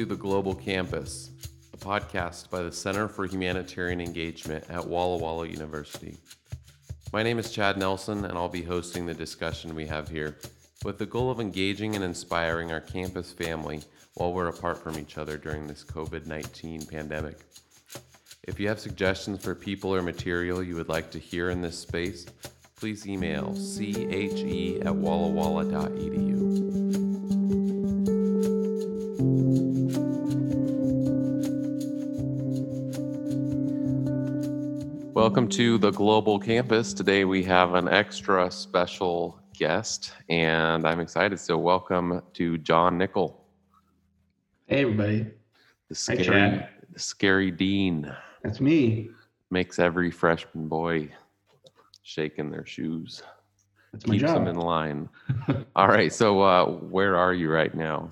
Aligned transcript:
to 0.00 0.06
the 0.06 0.16
Global 0.16 0.54
Campus, 0.54 1.30
a 1.74 1.76
podcast 1.76 2.48
by 2.48 2.62
the 2.62 2.72
Center 2.72 3.06
for 3.06 3.26
Humanitarian 3.26 4.00
Engagement 4.00 4.64
at 4.70 4.86
Walla 4.86 5.18
Walla 5.18 5.46
University. 5.46 6.16
My 7.12 7.22
name 7.22 7.38
is 7.38 7.52
Chad 7.52 7.76
Nelson, 7.76 8.24
and 8.24 8.32
I'll 8.32 8.48
be 8.48 8.62
hosting 8.62 9.04
the 9.04 9.12
discussion 9.12 9.74
we 9.74 9.84
have 9.88 10.08
here 10.08 10.38
with 10.86 10.96
the 10.96 11.04
goal 11.04 11.30
of 11.30 11.38
engaging 11.38 11.96
and 11.96 12.02
inspiring 12.02 12.72
our 12.72 12.80
campus 12.80 13.30
family 13.30 13.82
while 14.14 14.32
we're 14.32 14.48
apart 14.48 14.78
from 14.78 14.98
each 14.98 15.18
other 15.18 15.36
during 15.36 15.66
this 15.66 15.84
COVID 15.84 16.24
19 16.24 16.86
pandemic. 16.86 17.36
If 18.44 18.58
you 18.58 18.68
have 18.68 18.80
suggestions 18.80 19.44
for 19.44 19.54
people 19.54 19.94
or 19.94 20.00
material 20.00 20.62
you 20.62 20.76
would 20.76 20.88
like 20.88 21.10
to 21.10 21.18
hear 21.18 21.50
in 21.50 21.60
this 21.60 21.78
space, 21.78 22.24
please 22.74 23.06
email 23.06 23.54
che 23.54 24.80
at 24.80 24.94
wallawalla.edu. 24.94 26.29
Welcome 35.30 35.48
to 35.50 35.78
the 35.78 35.92
Global 35.92 36.40
Campus. 36.40 36.92
Today 36.92 37.24
we 37.24 37.44
have 37.44 37.74
an 37.74 37.86
extra 37.86 38.50
special 38.50 39.38
guest, 39.56 40.12
and 40.28 40.84
I'm 40.84 40.98
excited. 40.98 41.38
So, 41.38 41.56
welcome 41.56 42.20
to 42.32 42.58
Jon 42.58 42.98
Nickell, 42.98 43.40
Hey, 44.66 44.80
everybody. 44.82 45.20
the 45.88 45.94
Hi, 45.94 45.94
scary, 45.94 46.24
Chad. 46.24 46.68
the 46.92 46.98
scary 46.98 47.52
dean. 47.52 48.12
That's 48.42 48.60
me. 48.60 49.10
Makes 49.52 49.78
every 49.78 50.10
freshman 50.10 50.66
boy 50.66 51.08
shake 52.02 52.38
in 52.40 52.50
their 52.50 52.66
shoes, 52.66 53.22
That's 53.92 54.08
my 54.08 54.14
keeps 54.16 54.32
job. 54.32 54.34
them 54.34 54.48
in 54.48 54.56
line. 54.56 55.08
All 55.76 55.86
right, 55.86 56.12
so 56.12 56.42
uh, 56.42 56.66
where 56.66 57.16
are 57.16 57.34
you 57.34 57.52
right 57.52 57.72
now? 57.72 58.10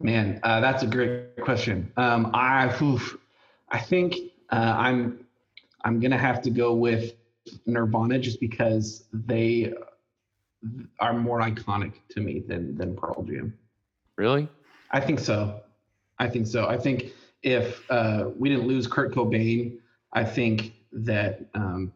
Man, 0.00 0.40
uh, 0.42 0.60
that's 0.60 0.82
a 0.82 0.86
great 0.86 1.40
question. 1.40 1.90
Um, 1.96 2.30
I, 2.34 2.74
oof, 2.82 3.16
I 3.70 3.78
think 3.78 4.16
uh, 4.50 4.74
I'm, 4.76 5.24
I'm 5.84 6.00
gonna 6.00 6.18
have 6.18 6.42
to 6.42 6.50
go 6.50 6.74
with 6.74 7.14
Nirvana 7.66 8.18
just 8.18 8.40
because 8.40 9.04
they 9.12 9.72
are 10.98 11.12
more 11.12 11.40
iconic 11.40 11.92
to 12.10 12.20
me 12.20 12.40
than 12.40 12.76
than 12.76 12.96
Pearl 12.96 13.22
Jam. 13.22 13.56
Really? 14.16 14.48
I 14.90 15.00
think 15.00 15.18
so. 15.18 15.60
I 16.18 16.28
think 16.28 16.46
so. 16.46 16.66
I 16.66 16.78
think 16.78 17.12
if 17.42 17.88
uh, 17.90 18.30
we 18.36 18.48
didn't 18.48 18.66
lose 18.66 18.86
Kurt 18.86 19.12
Cobain, 19.14 19.78
I 20.12 20.24
think 20.24 20.74
that 20.92 21.44
um, 21.54 21.92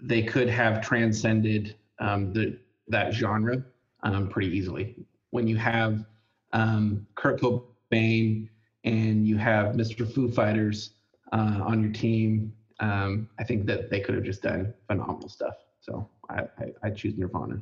they 0.00 0.22
could 0.22 0.48
have 0.48 0.80
transcended 0.80 1.74
um, 1.98 2.32
the 2.32 2.58
that 2.88 3.12
genre 3.12 3.64
um, 4.02 4.28
pretty 4.28 4.56
easily. 4.56 4.96
When 5.30 5.46
you 5.46 5.56
have 5.56 6.04
um, 6.52 7.06
Kurt 7.14 7.40
Cobain 7.40 8.48
and 8.84 9.26
you 9.26 9.36
have 9.36 9.74
Mr. 9.74 10.10
Foo 10.10 10.30
Fighters 10.30 10.90
uh, 11.32 11.60
on 11.62 11.82
your 11.82 11.92
team, 11.92 12.52
um, 12.80 13.28
I 13.38 13.44
think 13.44 13.66
that 13.66 13.90
they 13.90 14.00
could 14.00 14.14
have 14.14 14.24
just 14.24 14.42
done 14.42 14.72
phenomenal 14.86 15.28
stuff. 15.28 15.54
So 15.80 16.08
I, 16.28 16.42
I, 16.58 16.72
I 16.84 16.90
choose 16.90 17.16
Nirvana. 17.16 17.60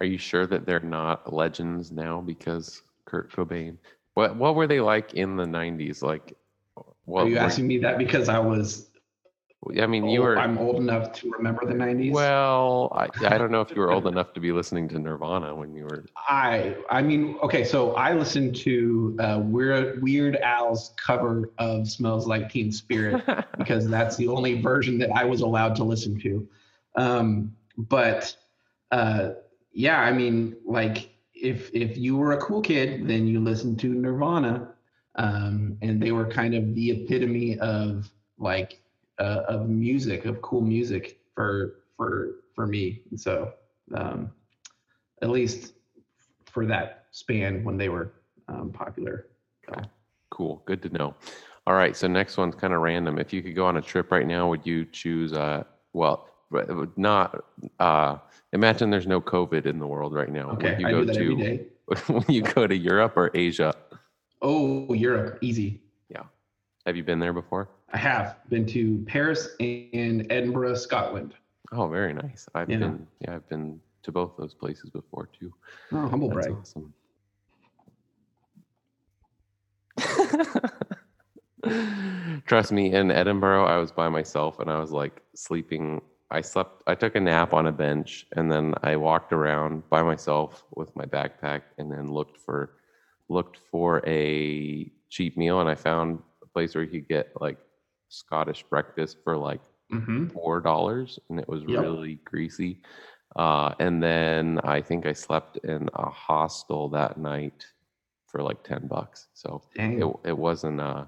Are 0.00 0.06
you 0.06 0.18
sure 0.18 0.46
that 0.46 0.66
they're 0.66 0.80
not 0.80 1.32
legends 1.32 1.90
now 1.90 2.20
because 2.20 2.82
Kurt 3.04 3.32
Cobain? 3.32 3.78
What 4.14 4.36
what 4.36 4.54
were 4.54 4.66
they 4.66 4.80
like 4.80 5.14
in 5.14 5.36
the 5.36 5.44
'90s? 5.44 6.02
Like, 6.02 6.34
what? 7.04 7.24
Are 7.24 7.28
you 7.28 7.38
asking 7.38 7.66
me 7.66 7.78
that 7.78 7.98
because 7.98 8.28
I 8.28 8.38
was 8.38 8.88
I 9.80 9.86
mean, 9.86 10.08
you 10.08 10.20
old- 10.20 10.28
were. 10.28 10.38
I'm 10.38 10.58
old 10.58 10.76
enough 10.76 11.12
to 11.14 11.30
remember 11.30 11.66
the 11.66 11.74
90s. 11.74 12.12
Well, 12.12 12.92
I, 12.94 13.08
I 13.26 13.38
don't 13.38 13.50
know 13.50 13.62
if 13.62 13.70
you 13.70 13.80
were 13.80 13.90
old 13.90 14.06
enough 14.14 14.32
to 14.34 14.40
be 14.40 14.52
listening 14.52 14.88
to 14.90 14.98
Nirvana 14.98 15.54
when 15.54 15.74
you 15.74 15.84
were. 15.84 16.04
I 16.28 16.76
I 16.88 17.02
mean, 17.02 17.36
okay, 17.42 17.64
so 17.64 17.94
I 17.94 18.12
listened 18.12 18.54
to 18.56 19.16
uh, 19.18 19.40
Weird 19.42 20.02
Weird 20.02 20.36
Al's 20.36 20.94
cover 21.04 21.50
of 21.58 21.88
"Smells 21.88 22.26
Like 22.26 22.50
Teen 22.50 22.70
Spirit" 22.70 23.24
because 23.58 23.88
that's 23.88 24.16
the 24.16 24.28
only 24.28 24.60
version 24.60 24.98
that 24.98 25.10
I 25.12 25.24
was 25.24 25.40
allowed 25.40 25.74
to 25.76 25.84
listen 25.84 26.20
to. 26.20 26.48
Um, 26.96 27.56
but 27.76 28.36
uh, 28.92 29.30
yeah, 29.72 30.00
I 30.00 30.12
mean, 30.12 30.56
like 30.64 31.10
if 31.34 31.70
if 31.74 31.96
you 31.96 32.16
were 32.16 32.32
a 32.32 32.38
cool 32.40 32.60
kid, 32.60 33.08
then 33.08 33.26
you 33.26 33.40
listened 33.40 33.80
to 33.80 33.88
Nirvana, 33.88 34.74
um, 35.16 35.76
and 35.82 36.00
they 36.00 36.12
were 36.12 36.26
kind 36.26 36.54
of 36.54 36.74
the 36.74 36.90
epitome 36.92 37.58
of 37.58 38.10
like 38.38 38.80
uh, 39.18 39.42
of 39.48 39.68
music, 39.68 40.24
of 40.24 40.40
cool 40.42 40.60
music 40.60 41.20
for 41.34 41.80
for 41.96 42.36
for 42.54 42.66
me. 42.66 43.02
And 43.10 43.20
so, 43.20 43.52
um, 43.94 44.30
at 45.22 45.30
least 45.30 45.74
for 46.44 46.66
that 46.66 47.06
span 47.10 47.64
when 47.64 47.76
they 47.76 47.88
were 47.88 48.14
um, 48.48 48.70
popular. 48.72 49.28
Cool. 50.30 50.62
Good 50.66 50.82
to 50.82 50.88
know. 50.90 51.14
All 51.66 51.74
right. 51.74 51.96
So 51.96 52.06
next 52.06 52.36
one's 52.36 52.54
kind 52.54 52.72
of 52.72 52.80
random. 52.80 53.18
If 53.18 53.32
you 53.32 53.42
could 53.42 53.54
go 53.54 53.64
on 53.66 53.76
a 53.76 53.82
trip 53.82 54.10
right 54.10 54.26
now, 54.26 54.48
would 54.48 54.66
you 54.66 54.84
choose? 54.86 55.32
Uh, 55.32 55.64
well, 55.92 56.28
not. 56.96 57.44
Uh, 57.80 58.18
imagine 58.52 58.90
there's 58.90 59.06
no 59.06 59.20
COVID 59.20 59.66
in 59.66 59.78
the 59.78 59.86
world 59.86 60.14
right 60.14 60.30
now. 60.30 60.50
Okay, 60.50 60.70
would 60.72 60.80
you 60.80 60.86
I 60.86 60.90
go 60.90 61.00
do 61.00 61.06
that 61.06 61.16
every 61.16 61.36
to? 61.36 61.42
day. 61.42 61.66
Would 62.08 62.28
you 62.28 62.42
go 62.42 62.66
to 62.66 62.76
Europe 62.76 63.16
or 63.16 63.30
Asia? 63.32 63.72
Oh, 64.42 64.92
Europe, 64.92 65.38
easy. 65.40 65.80
Yeah. 66.08 66.24
Have 66.84 66.96
you 66.96 67.04
been 67.04 67.20
there 67.20 67.32
before? 67.32 67.68
I 67.92 67.98
have 67.98 68.38
been 68.48 68.66
to 68.66 69.04
Paris 69.06 69.50
and 69.60 70.26
Edinburgh, 70.30 70.74
Scotland. 70.74 71.34
Oh, 71.72 71.88
very 71.88 72.12
nice. 72.12 72.48
I've 72.54 72.68
Yeah. 72.70 72.78
been. 72.78 73.06
Yeah, 73.20 73.34
I've 73.36 73.48
been 73.48 73.80
to 74.02 74.12
both 74.12 74.36
those 74.36 74.54
places 74.54 74.90
before 74.90 75.28
too. 75.38 75.52
Oh, 75.92 76.08
humble 76.08 76.28
That's 76.30 76.46
brag. 76.46 76.58
awesome. 76.58 76.92
Trust 82.46 82.70
me, 82.72 82.92
in 82.94 83.10
Edinburgh, 83.10 83.64
I 83.66 83.76
was 83.78 83.90
by 83.90 84.08
myself 84.08 84.60
and 84.60 84.70
I 84.70 84.78
was 84.78 84.92
like 84.92 85.22
sleeping. 85.34 86.00
I 86.30 86.40
slept, 86.40 86.82
I 86.86 86.94
took 86.94 87.14
a 87.16 87.20
nap 87.20 87.52
on 87.52 87.66
a 87.68 87.72
bench 87.72 88.26
and 88.36 88.50
then 88.50 88.74
I 88.82 88.96
walked 88.96 89.32
around 89.32 89.88
by 89.90 90.02
myself 90.02 90.64
with 90.74 90.94
my 90.96 91.04
backpack 91.04 91.62
and 91.78 91.90
then 91.90 92.10
looked 92.12 92.36
for 92.38 92.72
looked 93.28 93.58
for 93.70 94.02
a 94.06 94.90
cheap 95.08 95.36
meal 95.36 95.60
and 95.60 95.68
I 95.68 95.74
found 95.74 96.20
a 96.42 96.46
place 96.46 96.74
where 96.74 96.84
you 96.84 96.90
could 96.90 97.08
get 97.08 97.32
like 97.40 97.58
Scottish 98.16 98.64
breakfast 98.70 99.18
for 99.24 99.36
like 99.36 99.62
Mm-hmm. 99.92 100.28
four 100.32 100.60
dollars 100.60 101.18
and 101.28 101.38
it 101.40 101.48
was 101.48 101.66
Yep. 101.66 101.80
really 101.80 102.18
greasy. 102.24 102.80
Uh, 103.36 103.74
and 103.80 104.02
then 104.02 104.60
I 104.64 104.80
think 104.82 105.06
I 105.06 105.12
slept 105.12 105.58
in 105.64 105.88
a 105.94 106.10
hostel 106.10 106.88
that 106.90 107.18
night 107.18 107.66
for 108.26 108.42
like 108.42 108.62
ten 108.64 108.86
bucks. 108.88 109.28
So 109.34 109.62
Dang. 109.76 109.98
it 110.00 110.06
it 110.24 110.36
wasn't 110.38 110.80
uh 110.80 111.04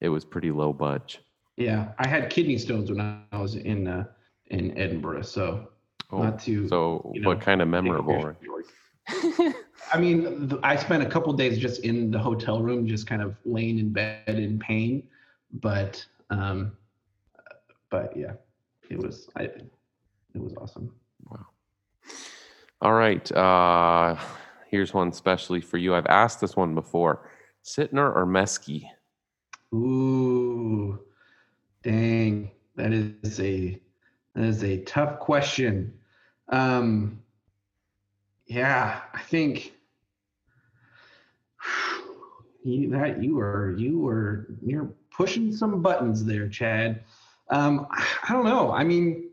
it 0.00 0.08
was 0.08 0.24
pretty 0.24 0.50
low 0.50 0.72
budge. 0.72 1.20
yeah, 1.56 1.92
I 1.98 2.06
had 2.06 2.30
kidney 2.30 2.58
stones 2.58 2.90
when 2.90 3.00
I 3.00 3.14
was 3.14 3.28
in 3.28 3.60
uh, 3.60 3.80
in 4.20 4.48
Edinburgh, 4.50 4.96
so 5.22 5.68
Oh, 6.12 6.22
not 6.22 6.38
too. 6.40 6.68
so 6.68 7.00
you 7.12 7.20
know, 7.20 7.28
what 7.28 7.40
kind 7.40 7.60
of 7.60 7.68
memorable? 7.68 8.34
I 9.92 9.98
mean, 9.98 10.48
th- 10.48 10.60
I 10.62 10.76
spent 10.76 11.02
a 11.02 11.06
couple 11.06 11.32
days 11.32 11.58
just 11.58 11.84
in 11.84 12.10
the 12.10 12.18
hotel 12.18 12.62
room, 12.62 12.86
just 12.86 13.06
kind 13.06 13.22
of 13.22 13.34
laying 13.44 13.78
in 13.78 13.92
bed 13.92 14.16
in 14.18 14.58
pain, 14.58 15.02
but 15.60 16.04
um, 16.30 16.72
but 17.90 18.16
yeah, 18.16 18.32
it 18.88 18.98
was 18.98 19.28
I 19.36 19.42
it 19.42 19.70
was 20.34 20.54
awesome. 20.56 20.92
Wow. 21.28 21.46
All 22.80 22.94
right. 22.94 23.30
Uh, 23.32 24.16
here's 24.68 24.94
one 24.94 25.12
specially 25.12 25.60
for 25.60 25.76
you. 25.76 25.94
I've 25.94 26.06
asked 26.06 26.40
this 26.40 26.56
one 26.56 26.74
before. 26.74 27.28
Sittner 27.64 28.14
or 28.14 28.24
Meske? 28.26 28.84
Ooh, 29.74 30.98
dang, 31.82 32.50
that 32.76 32.92
is 32.92 33.40
a 33.40 33.80
that 34.34 34.44
is 34.44 34.64
a 34.64 34.78
tough 34.78 35.20
question. 35.20 35.92
Um, 36.48 37.20
yeah, 38.46 39.02
I 39.12 39.20
think 39.20 39.74
you 42.64 42.90
that 42.90 43.22
you 43.22 43.38
are 43.38 43.74
you 43.76 44.06
are 44.08 44.48
you're 44.64 44.92
pushing 45.20 45.52
some 45.52 45.82
buttons 45.82 46.24
there, 46.24 46.48
Chad. 46.48 47.04
Um, 47.50 47.86
I 47.90 48.32
don't 48.32 48.46
know. 48.46 48.72
I 48.72 48.84
mean, 48.84 49.28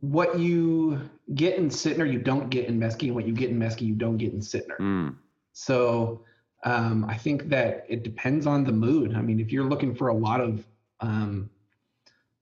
what 0.00 0.38
you 0.38 1.10
get 1.34 1.58
in 1.58 1.68
Sittner, 1.68 2.10
you 2.10 2.18
don't 2.18 2.48
get 2.48 2.66
in 2.68 2.80
Meske, 2.80 3.02
and 3.02 3.14
what 3.14 3.26
you 3.26 3.34
get 3.34 3.50
in 3.50 3.58
Meske, 3.58 3.82
you 3.82 3.94
don't 3.94 4.16
get 4.16 4.32
in 4.32 4.40
Sittner. 4.40 4.78
Mm, 4.80 5.16
So 5.52 6.22
um, 6.64 7.04
I 7.06 7.18
think 7.18 7.50
that 7.50 7.84
it 7.86 8.02
depends 8.02 8.46
on 8.46 8.64
the 8.64 8.72
mood. 8.72 9.14
I 9.14 9.20
mean, 9.20 9.40
if 9.40 9.52
you're 9.52 9.68
looking 9.68 9.94
for 9.94 10.08
a 10.08 10.14
lot 10.14 10.40
of 10.40 10.64
um, 11.00 11.50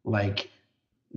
like 0.05 0.51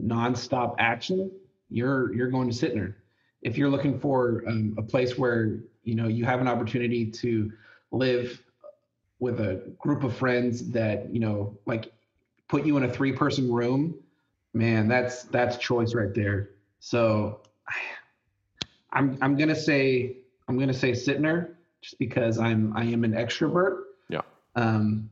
nonstop 0.02 0.76
action, 0.80 1.30
you're 1.70 2.12
you're 2.16 2.32
going 2.32 2.50
to 2.50 2.56
Sittner. 2.56 2.96
If 3.44 3.56
you're 3.56 3.70
looking 3.70 4.00
for 4.00 4.44
um, 4.48 4.74
a 4.80 4.82
place 4.82 5.16
where 5.16 5.60
you 5.84 5.94
know 5.94 6.08
you 6.08 6.26
have 6.26 6.42
an 6.42 6.48
opportunity 6.48 7.06
to 7.22 7.52
live 7.92 8.42
with 9.20 9.40
a 9.40 9.74
group 9.80 10.04
of 10.04 10.16
friends 10.16 10.70
that 10.72 11.14
you 11.14 11.20
know 11.20 11.58
like 11.66 11.92
put 12.48 12.66
you 12.66 12.78
in 12.78 12.84
a 12.84 12.90
three 12.92 13.12
person 13.12 13.52
room, 13.52 13.96
man, 14.54 14.88
that's 14.88 15.24
that's 15.24 15.58
choice 15.58 15.94
right 15.94 16.14
there. 16.14 16.52
So 16.80 17.42
I'm 18.94 19.18
I'm 19.22 19.36
gonna 19.38 19.56
say 19.56 20.18
I'm 20.48 20.58
gonna 20.58 20.74
say 20.74 20.92
Sittner 20.92 21.56
just 21.82 22.00
because 22.00 22.40
I'm 22.40 22.76
I 22.76 22.84
am 22.86 23.04
an 23.04 23.14
extrovert. 23.14 23.84
Yeah. 24.10 24.22
Um, 24.56 25.10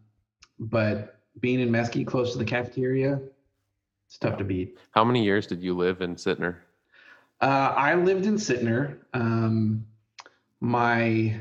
but 0.60 1.20
being 1.42 1.60
in 1.60 1.70
Meske, 1.70 2.06
close 2.08 2.32
to 2.32 2.38
the 2.38 2.46
cafeteria, 2.46 3.20
it's 4.08 4.18
tough 4.18 4.34
Yeah. 4.34 4.38
to 4.38 4.44
beat. 4.46 4.78
How 4.92 5.04
many 5.04 5.24
years 5.24 5.46
did 5.48 5.62
you 5.62 5.74
live 5.76 6.02
in 6.02 6.16
Sittner 6.16 6.56
Uh, 7.42 7.74
I 7.76 7.96
lived 7.96 8.26
in 8.26 8.36
Sittner 8.36 8.98
Um, 9.14 9.86
my 10.62 11.36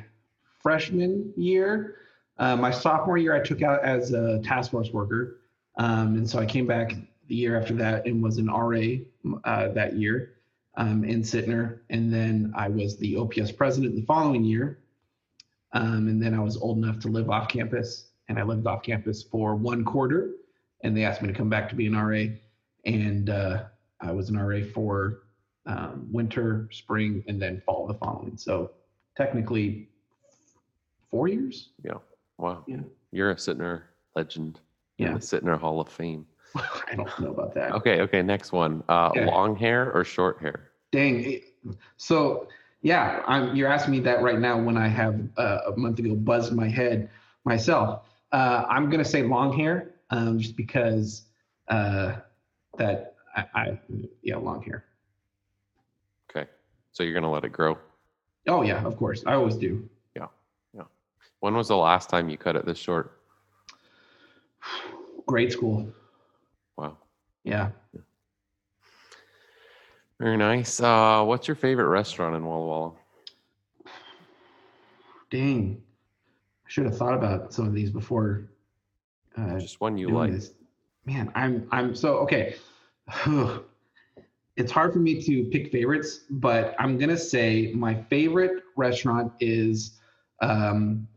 freshman 0.60 1.32
year, 1.36 1.96
uh, 2.38 2.56
my 2.56 2.70
sophomore 2.70 3.16
year, 3.16 3.34
I 3.34 3.40
took 3.40 3.62
out 3.62 3.84
as 3.84 4.12
a 4.12 4.40
task 4.40 4.70
force 4.70 4.90
worker, 4.90 5.40
um, 5.76 6.16
and 6.16 6.28
so 6.28 6.38
I 6.38 6.46
came 6.46 6.66
back 6.66 6.94
the 7.28 7.34
year 7.34 7.60
after 7.60 7.74
that 7.74 8.06
and 8.06 8.22
was 8.22 8.38
an 8.38 8.46
RA 8.46 8.96
uh, 9.44 9.68
that 9.68 9.94
year 9.94 10.34
um, 10.76 11.04
in 11.04 11.22
Sittner, 11.22 11.80
and 11.90 12.12
then 12.12 12.52
I 12.56 12.68
was 12.68 12.96
the 12.96 13.16
OPS 13.16 13.52
president 13.52 13.94
the 13.94 14.02
following 14.02 14.44
year, 14.44 14.80
um, 15.72 16.08
and 16.08 16.22
then 16.22 16.34
I 16.34 16.40
was 16.40 16.56
old 16.56 16.78
enough 16.78 16.98
to 17.00 17.08
live 17.08 17.30
off 17.30 17.48
campus, 17.48 18.08
and 18.28 18.38
I 18.38 18.42
lived 18.42 18.66
off 18.66 18.82
campus 18.82 19.22
for 19.22 19.54
one 19.54 19.84
quarter, 19.84 20.32
and 20.82 20.96
they 20.96 21.04
asked 21.04 21.22
me 21.22 21.28
to 21.28 21.34
come 21.34 21.48
back 21.48 21.68
to 21.68 21.76
be 21.76 21.86
an 21.86 21.96
RA, 21.96 22.26
and 22.84 23.30
uh, 23.30 23.64
I 24.00 24.12
was 24.12 24.28
an 24.28 24.38
RA 24.38 24.60
for 24.74 25.20
um, 25.66 26.08
winter, 26.10 26.68
spring, 26.72 27.24
and 27.28 27.40
then 27.40 27.62
fall 27.64 27.86
the 27.86 27.94
following. 27.94 28.36
So 28.36 28.72
technically, 29.16 29.88
four 31.10 31.28
years. 31.28 31.70
Wow. 32.38 32.64
Yeah. 32.66 32.80
You're 33.12 33.30
a 33.30 33.36
Sittner 33.36 33.82
legend. 34.16 34.60
in 34.98 35.06
Yeah, 35.06 35.12
The 35.14 35.20
Sittner 35.20 35.58
Hall 35.58 35.80
of 35.80 35.88
Fame. 35.88 36.26
I 36.56 36.94
don't 36.96 37.18
know 37.20 37.30
about 37.30 37.54
that. 37.54 37.72
Okay. 37.72 38.00
Okay. 38.00 38.22
Next 38.22 38.52
one. 38.52 38.82
Uh, 38.88 39.10
Okay. 39.10 39.24
Long 39.26 39.56
hair 39.56 39.92
or 39.92 40.04
short 40.04 40.40
hair? 40.40 40.70
Dang. 40.92 41.40
So 41.96 42.48
yeah, 42.82 43.22
I'm, 43.26 43.56
you're 43.56 43.68
asking 43.70 43.92
me 43.92 44.00
that 44.00 44.22
right 44.22 44.38
now 44.38 44.60
when 44.60 44.76
I 44.76 44.88
have 44.88 45.18
uh, 45.36 45.58
a 45.72 45.76
month 45.76 45.98
ago 45.98 46.14
buzzed 46.14 46.52
my 46.52 46.68
head 46.68 47.08
myself. 47.44 48.04
Uh, 48.32 48.64
I'm 48.68 48.90
gonna 48.90 49.04
say 49.04 49.22
long 49.22 49.56
hair, 49.56 49.94
um, 50.10 50.38
just 50.38 50.56
because 50.56 51.22
uh, 51.68 52.16
that 52.78 53.14
I, 53.36 53.44
I 53.54 53.80
yeah 54.22 54.36
long 54.36 54.60
hair. 54.62 54.84
Okay. 56.30 56.48
So 56.92 57.02
you're 57.02 57.14
gonna 57.14 57.30
let 57.30 57.44
it 57.44 57.52
grow. 57.52 57.78
Oh 58.46 58.62
yeah, 58.62 58.84
of 58.84 58.96
course. 58.96 59.22
I 59.26 59.34
always 59.34 59.56
do. 59.56 59.88
When 61.44 61.54
was 61.54 61.68
the 61.68 61.76
last 61.76 62.08
time 62.08 62.30
you 62.30 62.38
cut 62.38 62.56
it 62.56 62.64
this 62.64 62.78
short? 62.78 63.20
Grade 65.26 65.52
school. 65.52 65.92
Wow. 66.78 66.96
Yeah. 67.42 67.68
Very 70.18 70.38
nice. 70.38 70.80
Uh, 70.80 71.22
what's 71.22 71.46
your 71.46 71.54
favorite 71.54 71.88
restaurant 71.88 72.34
in 72.34 72.46
Walla 72.46 72.66
Walla? 72.66 72.92
Dang. 75.30 75.82
I 76.64 76.68
should 76.68 76.86
have 76.86 76.96
thought 76.96 77.12
about 77.12 77.52
some 77.52 77.66
of 77.66 77.74
these 77.74 77.90
before 77.90 78.48
uh, 79.36 79.58
Just 79.58 79.82
one 79.82 79.98
you 79.98 80.08
like. 80.08 80.32
this. 80.32 80.52
Man, 81.04 81.30
I'm 81.34 81.68
I'm 81.70 81.94
so 81.94 82.16
okay. 82.20 82.54
It's 84.56 84.70
hard 84.70 84.92
for 84.92 85.00
me 85.00 85.20
to 85.20 85.44
pick 85.46 85.72
favorites, 85.72 86.20
but 86.30 86.76
I'm 86.78 86.96
gonna 86.96 87.18
say 87.18 87.72
my 87.74 87.92
favorite 88.04 88.62
restaurant 88.76 89.32
is 89.40 89.98
um, 90.40 91.08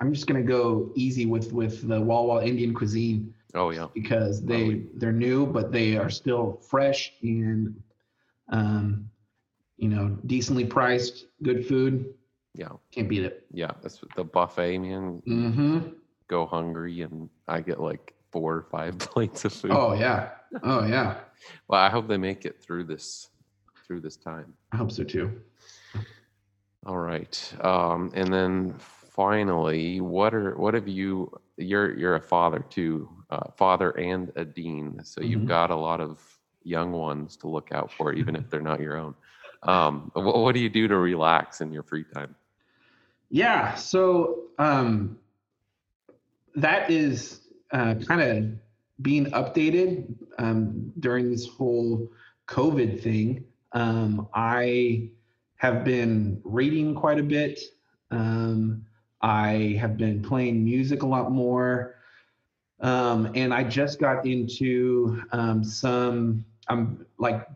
I'm 0.00 0.12
just 0.12 0.26
gonna 0.26 0.42
go 0.42 0.92
easy 0.94 1.26
with 1.26 1.52
with 1.52 1.86
the 1.88 2.00
Walla 2.00 2.44
Indian 2.44 2.72
cuisine 2.74 3.34
Oh 3.54 3.70
yeah. 3.70 3.88
because 3.94 4.42
they 4.44 4.58
Lovely. 4.64 4.86
they're 4.94 5.12
new 5.12 5.46
but 5.46 5.72
they 5.72 5.96
are 5.96 6.10
still 6.10 6.60
fresh 6.68 7.12
and 7.22 7.74
um, 8.50 9.10
you 9.76 9.88
know 9.88 10.16
decently 10.26 10.64
priced, 10.64 11.26
good 11.42 11.66
food. 11.66 12.14
Yeah. 12.54 12.70
Can't 12.90 13.08
beat 13.08 13.24
it. 13.24 13.46
Yeah. 13.52 13.70
That's 13.82 14.00
the 14.16 14.24
buffet, 14.24 14.78
man. 14.78 15.22
Mm-hmm. 15.28 15.78
Go 16.28 16.46
hungry 16.46 17.02
and 17.02 17.28
I 17.46 17.60
get 17.60 17.80
like 17.80 18.14
four 18.30 18.54
or 18.56 18.62
five 18.62 18.98
plates 18.98 19.44
of 19.44 19.52
food. 19.52 19.70
Oh 19.72 19.92
yeah. 19.94 20.30
Oh 20.62 20.84
yeah. 20.86 21.18
Well, 21.68 21.80
I 21.80 21.88
hope 21.90 22.08
they 22.08 22.16
make 22.16 22.44
it 22.44 22.60
through 22.60 22.84
this 22.84 23.28
through 23.86 24.00
this 24.00 24.16
time. 24.16 24.52
I 24.72 24.76
hope 24.76 24.90
so 24.92 25.04
too. 25.04 25.40
All 26.86 26.98
right. 26.98 27.54
Um, 27.62 28.10
and 28.14 28.32
then 28.32 28.74
finally, 29.18 30.00
what 30.00 30.32
are 30.32 30.54
what 30.56 30.74
have 30.74 30.86
you? 30.86 31.28
You're 31.56 31.98
you're 31.98 32.14
a 32.14 32.20
father 32.20 32.64
too, 32.70 33.08
uh, 33.30 33.50
father 33.56 33.90
and 33.98 34.30
a 34.36 34.44
dean, 34.44 35.00
so 35.02 35.20
you've 35.20 35.42
Mhm. 35.42 35.48
got 35.48 35.70
a 35.70 35.76
lot 35.76 36.00
of 36.00 36.20
young 36.62 36.92
ones 36.92 37.36
to 37.38 37.48
look 37.48 37.72
out 37.72 37.90
for, 37.90 38.12
even 38.12 38.36
if 38.36 38.48
they're 38.48 38.68
not 38.72 38.78
your 38.80 38.96
own. 38.96 39.14
Um, 39.64 40.12
what, 40.14 40.38
what 40.38 40.54
do 40.54 40.60
you 40.60 40.68
do 40.68 40.86
to 40.86 40.96
relax 40.96 41.60
in 41.60 41.72
your 41.72 41.82
free 41.82 42.04
time? 42.04 42.36
Yeah. 43.30 43.74
So 43.74 44.44
um, 44.60 45.18
that 46.54 46.88
is 46.88 47.40
uh, 47.72 47.94
kind 48.06 48.22
of 48.22 48.36
being 49.02 49.26
updated 49.32 50.14
um, 50.38 50.92
during 51.00 51.28
this 51.32 51.46
whole 51.48 52.08
COVID 52.46 53.02
thing. 53.02 53.44
Um, 53.72 54.28
I 54.32 55.10
have 55.56 55.84
been 55.84 56.40
reading 56.44 56.94
quite 56.94 57.18
a 57.18 57.24
bit. 57.24 57.58
Um, 58.12 58.84
I 59.20 59.76
have 59.80 59.96
been 59.96 60.22
playing 60.22 60.64
music 60.64 61.02
a 61.02 61.06
lot 61.06 61.30
more. 61.32 61.96
Um, 62.80 63.32
and 63.34 63.52
I 63.52 63.64
just 63.64 63.98
got 63.98 64.24
into 64.24 65.22
um, 65.32 65.64
some, 65.64 66.44
I'm 66.68 67.04
like 67.18 67.48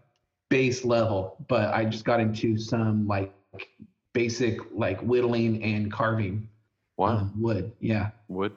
base 0.49 0.85
level, 0.85 1.37
but 1.49 1.73
I 1.73 1.85
just 1.85 2.04
got 2.04 2.19
into 2.21 2.59
some 2.59 3.07
like 3.07 3.33
basic 4.12 4.59
like 4.75 5.00
whittling 5.00 5.62
and 5.62 5.90
carving 5.92 6.49
Wow, 6.97 7.19
um, 7.19 7.33
wood. 7.40 7.73
Yeah. 7.81 8.11
wood. 8.28 8.52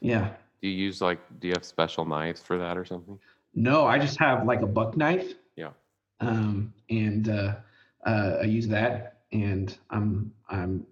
Yeah. 0.00 0.30
Do 0.60 0.68
you 0.68 0.74
use 0.74 1.00
like? 1.00 1.20
Do 1.40 1.46
you 1.46 1.54
have 1.54 1.64
special 1.64 2.04
knives 2.04 2.42
for 2.42 2.58
that 2.58 2.76
or 2.76 2.84
something? 2.84 3.18
No, 3.54 3.86
I 3.86 3.98
just 3.98 4.18
have 4.18 4.44
like 4.46 4.62
a 4.62 4.66
buck 4.66 4.96
knife. 4.96 5.34
Yeah. 5.56 5.70
Um, 6.20 6.74
and 6.90 7.28
uh, 7.28 7.56
uh, 8.06 8.38
I 8.40 8.44
use 8.44 8.66
that, 8.68 9.18
and 9.32 9.76
I'm 9.90 10.32
I'm 10.48 10.86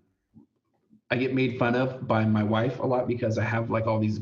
I 1.10 1.16
get 1.16 1.34
made 1.34 1.58
fun 1.58 1.74
of 1.76 2.06
by 2.06 2.24
my 2.24 2.42
wife 2.42 2.80
a 2.80 2.86
lot 2.86 3.06
because 3.06 3.38
I 3.38 3.44
have 3.44 3.70
like 3.70 3.86
all 3.86 3.98
these 3.98 4.20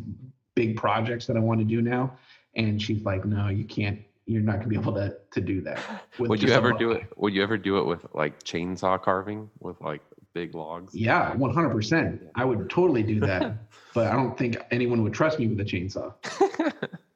big 0.54 0.76
projects 0.76 1.26
that 1.26 1.36
I 1.36 1.40
want 1.40 1.60
to 1.60 1.64
do 1.64 1.80
now, 1.80 2.16
and 2.54 2.80
she's 2.80 3.04
like, 3.04 3.24
"No, 3.24 3.48
you 3.48 3.64
can't. 3.64 4.00
You're 4.26 4.42
not 4.42 4.56
gonna 4.56 4.68
be 4.68 4.76
able 4.76 4.94
to 4.94 5.16
to 5.32 5.40
do 5.40 5.60
that." 5.62 5.80
Would 6.18 6.42
you 6.42 6.52
ever 6.52 6.72
do 6.72 6.92
it? 6.92 7.06
Would 7.16 7.34
you 7.34 7.42
ever 7.42 7.56
do 7.56 7.78
it 7.78 7.86
with 7.86 8.06
like 8.14 8.42
chainsaw 8.42 9.00
carving 9.00 9.48
with 9.60 9.80
like 9.80 10.02
big 10.34 10.54
logs? 10.54 10.94
Yeah, 10.94 11.32
100%. 11.34 12.28
I 12.34 12.44
would 12.44 12.68
totally 12.68 13.02
do 13.02 13.20
that, 13.20 13.56
but 13.94 14.08
I 14.08 14.12
don't 14.12 14.36
think 14.36 14.56
anyone 14.70 15.02
would 15.02 15.14
trust 15.14 15.38
me 15.38 15.46
with 15.46 15.60
a 15.60 15.64
chainsaw. 15.64 16.12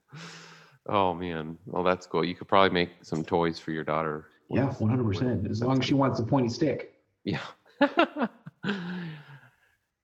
oh 0.87 1.13
man, 1.13 1.59
well 1.67 1.85
that's 1.85 2.07
cool. 2.07 2.25
You 2.25 2.35
could 2.35 2.49
probably 2.49 2.71
make 2.71 2.91
some 3.03 3.23
toys 3.23 3.59
for 3.59 3.73
your 3.73 3.85
daughter. 3.85 4.27
Yeah, 4.51 4.75
100%. 4.79 5.43
with 5.43 5.51
As 5.51 5.63
long 5.63 5.79
as 5.79 5.85
she 5.85 5.93
wants 5.93 6.21
a 6.21 6.23
pointy 6.23 6.49
stick. 6.49 6.95
Yeah. 7.23 7.41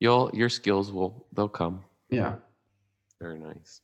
You'll 0.00 0.30
your 0.34 0.48
skills 0.48 0.92
will 0.92 1.26
they'll 1.32 1.48
come. 1.48 1.84
Yeah. 2.10 2.36
Very 3.20 3.38
nice. 3.38 3.80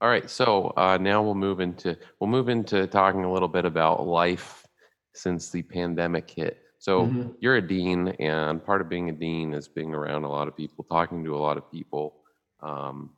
All 0.00 0.08
right, 0.10 0.28
so 0.28 0.74
uh, 0.76 0.98
now 0.98 1.22
we'll 1.22 1.34
move 1.34 1.60
into 1.60 1.96
we'll 2.20 2.28
move 2.30 2.48
into 2.48 2.86
talking 2.86 3.24
a 3.24 3.32
little 3.32 3.48
bit 3.48 3.64
about 3.64 4.06
life 4.06 4.66
since 5.14 5.50
the 5.50 5.62
pandemic 5.62 6.30
hit. 6.30 6.58
So 6.78 7.06
Mhm. 7.06 7.34
you're 7.40 7.56
a 7.56 7.66
dean, 7.66 8.08
and 8.20 8.62
part 8.64 8.82
of 8.82 8.88
being 8.90 9.08
a 9.08 9.12
dean 9.12 9.54
is 9.54 9.66
being 9.68 9.94
around 9.94 10.24
a 10.24 10.28
lot 10.28 10.46
of 10.48 10.54
people, 10.56 10.84
talking 10.84 11.24
to 11.24 11.34
a 11.34 11.38
lot 11.38 11.56
of 11.56 11.70
people, 11.70 12.22
um, 12.60 13.16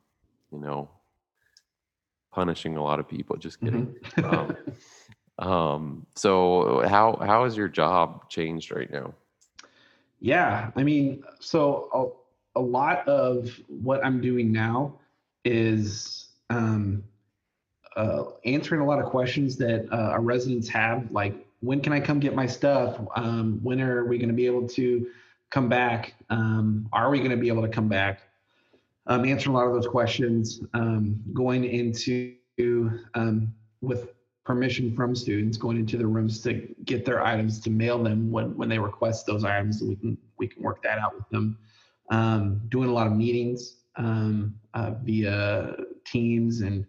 you 0.51 0.59
know, 0.59 0.89
punishing 2.31 2.77
a 2.77 2.83
lot 2.83 2.99
of 2.99 3.07
people. 3.09 3.35
Just 3.35 3.59
kidding. 3.59 3.93
Mhm. 4.15 4.57
Um, 5.39 5.47
um, 5.47 6.07
so 6.15 6.87
how 6.87 7.17
how 7.17 7.43
has 7.43 7.57
your 7.57 7.67
job 7.67 8.29
changed 8.29 8.71
right 8.71 8.89
now? 8.89 9.13
Yeah, 10.19 10.71
I 10.75 10.83
mean, 10.83 11.23
so 11.39 12.23
a, 12.55 12.59
a 12.59 12.61
lot 12.61 13.07
of 13.07 13.57
what 13.67 14.03
I'm 14.05 14.19
doing 14.21 14.51
now 14.51 14.99
is 15.45 16.29
um, 16.49 17.03
uh, 17.95 18.23
answering 18.45 18.81
a 18.81 18.85
lot 18.85 18.99
of 18.99 19.05
questions 19.05 19.55
that 19.57 19.87
uh, 19.91 19.95
our 19.95 20.21
residents 20.21 20.67
have, 20.69 21.09
like 21.11 21.35
when 21.61 21.81
can 21.81 21.93
I 21.93 21.99
come 21.99 22.19
get 22.19 22.35
my 22.35 22.45
stuff? 22.45 22.99
Um, 23.15 23.59
when 23.63 23.81
are 23.81 24.05
we 24.05 24.17
going 24.17 24.29
to 24.29 24.35
be 24.35 24.45
able 24.45 24.67
to 24.69 25.07
come 25.49 25.69
back? 25.69 26.13
Um, 26.29 26.87
are 26.93 27.09
we 27.09 27.19
going 27.19 27.31
to 27.31 27.37
be 27.37 27.47
able 27.47 27.61
to 27.61 27.69
come 27.69 27.87
back? 27.87 28.21
Um, 29.07 29.25
answering 29.25 29.55
a 29.55 29.57
lot 29.57 29.67
of 29.67 29.73
those 29.73 29.87
questions, 29.87 30.61
um, 30.73 31.19
going 31.33 31.63
into 31.63 32.35
um, 33.15 33.53
with 33.81 34.13
permission 34.49 34.95
from 34.95 35.15
students, 35.15 35.57
going 35.57 35.77
into 35.77 35.95
the 35.95 36.07
rooms 36.07 36.41
to 36.41 36.67
get 36.83 37.05
their 37.05 37.23
items 37.23 37.59
to 37.59 37.69
mail 37.69 38.01
them 38.01 38.31
when 38.31 38.57
when 38.57 38.67
they 38.67 38.79
request 38.79 39.27
those 39.27 39.43
items, 39.43 39.83
we 39.83 39.95
can 39.95 40.17
we 40.39 40.47
can 40.47 40.63
work 40.63 40.81
that 40.81 40.97
out 40.97 41.13
with 41.13 41.29
them. 41.29 41.55
Um, 42.09 42.59
doing 42.69 42.89
a 42.89 42.91
lot 42.91 43.05
of 43.05 43.13
meetings 43.13 43.75
um, 43.97 44.55
uh, 44.73 44.93
via 45.03 45.75
Teams 46.03 46.61
and 46.61 46.83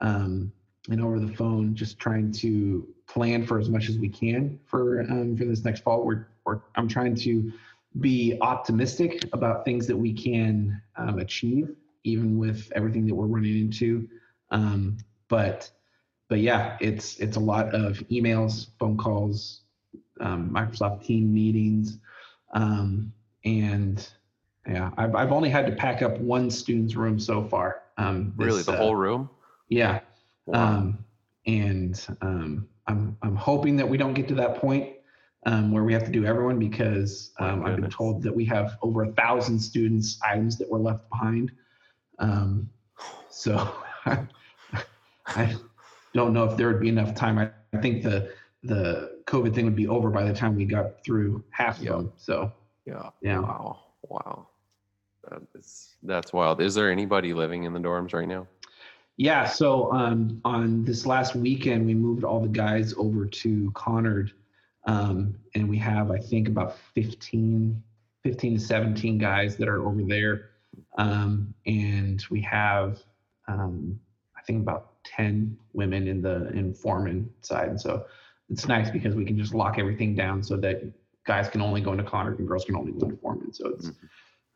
um, 0.00 0.52
and 0.90 1.00
over 1.00 1.20
the 1.20 1.32
phone, 1.32 1.76
just 1.76 2.00
trying 2.00 2.32
to 2.32 2.84
plan 3.06 3.46
for 3.46 3.60
as 3.60 3.70
much 3.70 3.88
as 3.88 3.96
we 3.96 4.08
can 4.08 4.58
for 4.66 5.02
um, 5.02 5.36
for 5.36 5.44
this 5.44 5.64
next 5.64 5.84
fall. 5.84 6.04
We're, 6.04 6.26
we're 6.44 6.62
I'm 6.74 6.88
trying 6.88 7.14
to 7.14 7.52
be 8.00 8.36
optimistic 8.40 9.24
about 9.32 9.64
things 9.64 9.86
that 9.86 9.96
we 9.96 10.12
can 10.12 10.82
um, 10.96 11.20
achieve, 11.20 11.76
even 12.02 12.38
with 12.38 12.72
everything 12.74 13.06
that 13.06 13.14
we're 13.14 13.26
running 13.26 13.56
into. 13.56 14.08
Um, 14.50 14.96
but 15.28 15.70
but 16.28 16.40
yeah, 16.40 16.76
it's 16.80 17.18
it's 17.18 17.36
a 17.36 17.40
lot 17.40 17.74
of 17.74 17.98
emails, 18.10 18.68
phone 18.78 18.96
calls, 18.96 19.62
um, 20.20 20.50
Microsoft 20.50 21.04
Team 21.04 21.32
meetings, 21.32 21.98
um, 22.52 23.12
and 23.44 24.08
yeah, 24.66 24.90
I've 24.96 25.14
I've 25.14 25.32
only 25.32 25.50
had 25.50 25.66
to 25.66 25.72
pack 25.72 26.02
up 26.02 26.18
one 26.18 26.50
student's 26.50 26.96
room 26.96 27.18
so 27.18 27.44
far. 27.44 27.82
Um, 27.98 28.32
Really, 28.36 28.62
the 28.62 28.72
uh, 28.72 28.76
whole 28.76 28.96
room? 28.96 29.28
yeah. 29.68 30.00
Wow. 30.46 30.76
Um, 30.76 31.04
and 31.46 32.06
um, 32.20 32.68
I'm 32.86 33.16
I'm 33.22 33.36
hoping 33.36 33.76
that 33.76 33.88
we 33.88 33.96
don't 33.96 34.14
get 34.14 34.28
to 34.28 34.34
that 34.36 34.56
point 34.56 34.94
um, 35.46 35.70
where 35.72 35.84
we 35.84 35.92
have 35.92 36.04
to 36.04 36.10
do 36.10 36.24
everyone 36.24 36.58
because 36.58 37.32
um, 37.38 37.64
I've 37.64 37.76
been 37.76 37.90
told 37.90 38.22
that 38.22 38.34
we 38.34 38.44
have 38.46 38.78
over 38.82 39.04
a 39.04 39.12
thousand 39.12 39.58
students 39.58 40.18
items 40.24 40.56
that 40.58 40.70
were 40.70 40.78
left 40.78 41.08
behind. 41.10 41.52
Um, 42.18 42.70
so 43.30 43.70
I 45.26 45.54
don't 46.14 46.32
know 46.32 46.44
if 46.44 46.56
there 46.56 46.68
would 46.68 46.80
be 46.80 46.88
enough 46.88 47.14
time. 47.14 47.38
I, 47.38 47.50
I 47.76 47.80
think 47.80 48.02
the 48.02 48.32
the 48.62 49.20
COVID 49.26 49.54
thing 49.54 49.64
would 49.66 49.76
be 49.76 49.88
over 49.88 50.08
by 50.10 50.24
the 50.24 50.32
time 50.32 50.56
we 50.56 50.64
got 50.64 51.02
through 51.04 51.44
half 51.50 51.78
Yeah. 51.80 51.90
of 51.92 51.96
them. 51.98 52.12
So 52.16 52.52
yeah. 52.86 53.10
yeah. 53.20 53.40
Wow. 53.40 53.78
Wow. 54.08 54.46
That 55.30 55.42
is, 55.54 55.94
that's 56.02 56.32
wild. 56.32 56.60
Is 56.60 56.74
there 56.74 56.90
anybody 56.90 57.32
living 57.34 57.64
in 57.64 57.72
the 57.72 57.80
dorms 57.80 58.12
right 58.14 58.28
now? 58.28 58.46
Yeah, 59.16 59.46
so 59.46 59.92
um, 59.92 60.40
on 60.44 60.84
this 60.84 61.06
last 61.06 61.36
weekend, 61.36 61.86
we 61.86 61.94
moved 61.94 62.24
all 62.24 62.40
the 62.40 62.48
guys 62.48 62.92
over 62.98 63.24
to 63.26 63.70
Conard, 63.72 64.32
um, 64.86 65.36
and 65.54 65.68
we 65.68 65.78
have, 65.78 66.10
I 66.10 66.18
think, 66.18 66.48
about 66.48 66.76
15, 66.94 67.80
15 68.24 68.54
to 68.54 68.60
17 68.60 69.16
guys 69.18 69.56
that 69.56 69.68
are 69.68 69.86
over 69.86 70.02
there. 70.02 70.50
Um, 70.98 71.54
and 71.64 72.24
we 72.28 72.40
have, 72.42 72.98
um, 73.46 74.00
think, 74.46 74.62
about 74.62 75.02
10 75.04 75.56
women 75.72 76.06
in 76.08 76.22
the 76.22 76.48
in 76.50 76.74
Foreman 76.74 77.28
side. 77.40 77.68
And 77.68 77.80
so 77.80 78.06
it's 78.50 78.66
nice 78.68 78.90
because 78.90 79.14
we 79.14 79.24
can 79.24 79.38
just 79.38 79.54
lock 79.54 79.78
everything 79.78 80.14
down 80.14 80.42
so 80.42 80.56
that 80.58 80.82
guys 81.26 81.48
can 81.48 81.60
only 81.62 81.80
go 81.80 81.92
into 81.92 82.04
Conard 82.04 82.38
and 82.38 82.46
girls 82.46 82.64
can 82.64 82.76
only 82.76 82.92
go 82.92 83.06
into 83.06 83.16
Foreman. 83.16 83.52
So 83.52 83.68
it's 83.70 83.88
Mhm. 83.88 83.96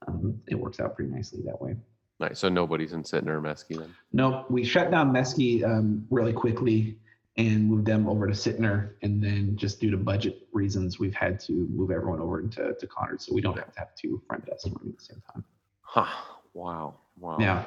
um, 0.06 0.40
it 0.46 0.54
works 0.54 0.78
out 0.80 0.94
pretty 0.94 1.10
nicely 1.10 1.42
that 1.44 1.60
way. 1.60 1.76
Nice. 2.20 2.38
So 2.38 2.48
nobody's 2.48 2.92
in 2.92 3.02
Sittner 3.02 3.28
or 3.36 3.40
Meske 3.40 3.78
then? 3.78 3.94
No, 4.12 4.44
we 4.50 4.64
shut 4.64 4.90
down 4.90 5.12
Meske 5.12 5.64
um, 5.64 6.06
really 6.10 6.32
quickly 6.32 6.98
and 7.36 7.66
moved 7.66 7.86
them 7.86 8.08
over 8.08 8.26
to 8.26 8.32
Sittner. 8.32 8.94
And 9.02 9.22
then 9.22 9.56
just 9.56 9.80
due 9.80 9.90
to 9.92 9.96
budget 9.96 10.48
reasons, 10.52 10.98
we've 10.98 11.14
had 11.14 11.38
to 11.40 11.52
move 11.52 11.90
everyone 11.90 12.20
over 12.20 12.40
into 12.40 12.74
to 12.74 12.86
Conard 12.86 13.20
so 13.20 13.34
we 13.34 13.40
don't 13.40 13.56
have 13.56 13.72
to 13.72 13.78
have 13.78 13.94
two 13.94 14.20
front 14.26 14.44
desks 14.46 14.66
running 14.66 14.90
at 14.90 14.98
the 14.98 15.04
same 15.04 15.22
time. 15.32 15.44
Huh. 15.82 16.06
Wow. 16.54 16.96
Wow. 17.18 17.38
Yeah. 17.38 17.64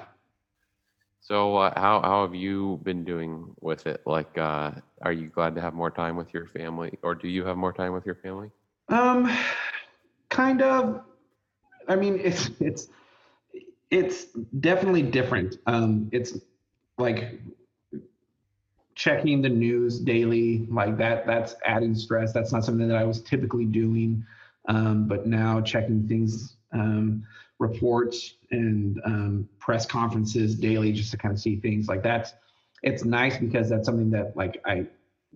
So 1.22 1.56
uh, 1.58 1.80
how 1.80 2.02
how 2.02 2.26
have 2.26 2.34
you 2.36 2.80
been 2.84 3.06
doing 3.06 3.54
with 3.62 3.86
it? 3.86 4.02
Like, 4.06 4.36
uh, 4.38 4.72
are 5.04 5.14
you 5.14 5.28
glad 5.30 5.56
to 5.56 5.62
have 5.62 5.74
more 5.74 5.92
time 5.92 6.16
with 6.18 6.34
your 6.34 6.48
family, 6.48 6.98
or 7.04 7.14
do 7.14 7.28
you 7.28 7.46
have 7.46 7.58
more 7.58 7.72
time 7.72 7.94
with 7.94 8.06
your 8.06 8.16
family? 8.16 8.50
Um, 8.90 9.32
kind 10.30 10.62
of. 10.62 11.04
I 11.88 11.96
mean, 11.96 12.20
it's 12.20 12.50
it's 12.60 12.88
it's 13.92 14.26
definitely 14.60 15.04
different. 15.04 15.58
Um, 15.68 16.10
it's 16.12 16.40
like 16.98 17.40
checking 18.96 19.42
the 19.42 19.50
news 19.50 20.00
daily, 20.00 20.66
like 20.70 20.98
that. 20.98 21.28
That's 21.28 21.56
adding 21.66 21.96
stress. 21.96 22.34
That's 22.34 22.52
not 22.52 22.66
something 22.66 22.88
that 22.88 22.98
I 22.98 23.04
was 23.04 23.22
typically 23.22 23.66
doing. 23.66 24.26
Um, 24.68 25.08
but 25.08 25.26
now 25.28 25.62
checking 25.62 26.08
things, 26.08 26.56
um, 26.72 27.24
reports 27.62 28.36
and 28.52 29.00
um, 29.06 29.50
press 29.60 29.86
conferences 29.86 30.56
daily, 30.56 30.92
just 30.92 31.12
to 31.12 31.18
kind 31.18 31.34
of 31.34 31.40
see 31.40 31.56
things 31.56 31.88
like 31.88 32.04
that. 32.04 32.34
It's 32.84 33.06
nice 33.06 33.38
because 33.38 33.70
that's 33.70 33.86
something 33.86 34.10
that 34.12 34.36
like 34.36 34.62
I 34.66 34.88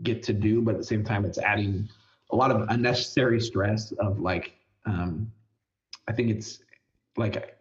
get 0.03 0.23
to 0.23 0.33
do, 0.33 0.61
but 0.61 0.71
at 0.75 0.77
the 0.79 0.83
same 0.85 1.03
time, 1.03 1.23
it's 1.23 1.37
adding 1.37 1.87
a 2.31 2.35
lot 2.35 2.51
of 2.51 2.67
unnecessary 2.69 3.39
stress 3.39 3.91
of 3.93 4.19
like 4.19 4.53
um 4.85 5.31
i 6.07 6.11
think 6.11 6.29
it's 6.29 6.59
like 7.17 7.55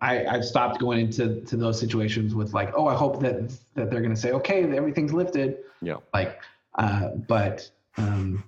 i 0.00 0.24
i've 0.26 0.44
stopped 0.44 0.78
going 0.78 0.98
into 1.00 1.40
to 1.42 1.56
those 1.56 1.78
situations 1.80 2.34
with 2.34 2.52
like 2.52 2.70
oh 2.76 2.86
i 2.86 2.94
hope 2.94 3.20
that 3.20 3.48
that 3.74 3.90
they're 3.90 4.02
going 4.02 4.14
to 4.14 4.20
say 4.20 4.32
okay 4.32 4.62
everything's 4.76 5.12
lifted 5.12 5.58
Yeah. 5.82 5.96
like 6.12 6.38
uh 6.78 7.08
but 7.28 7.70
um 7.96 8.44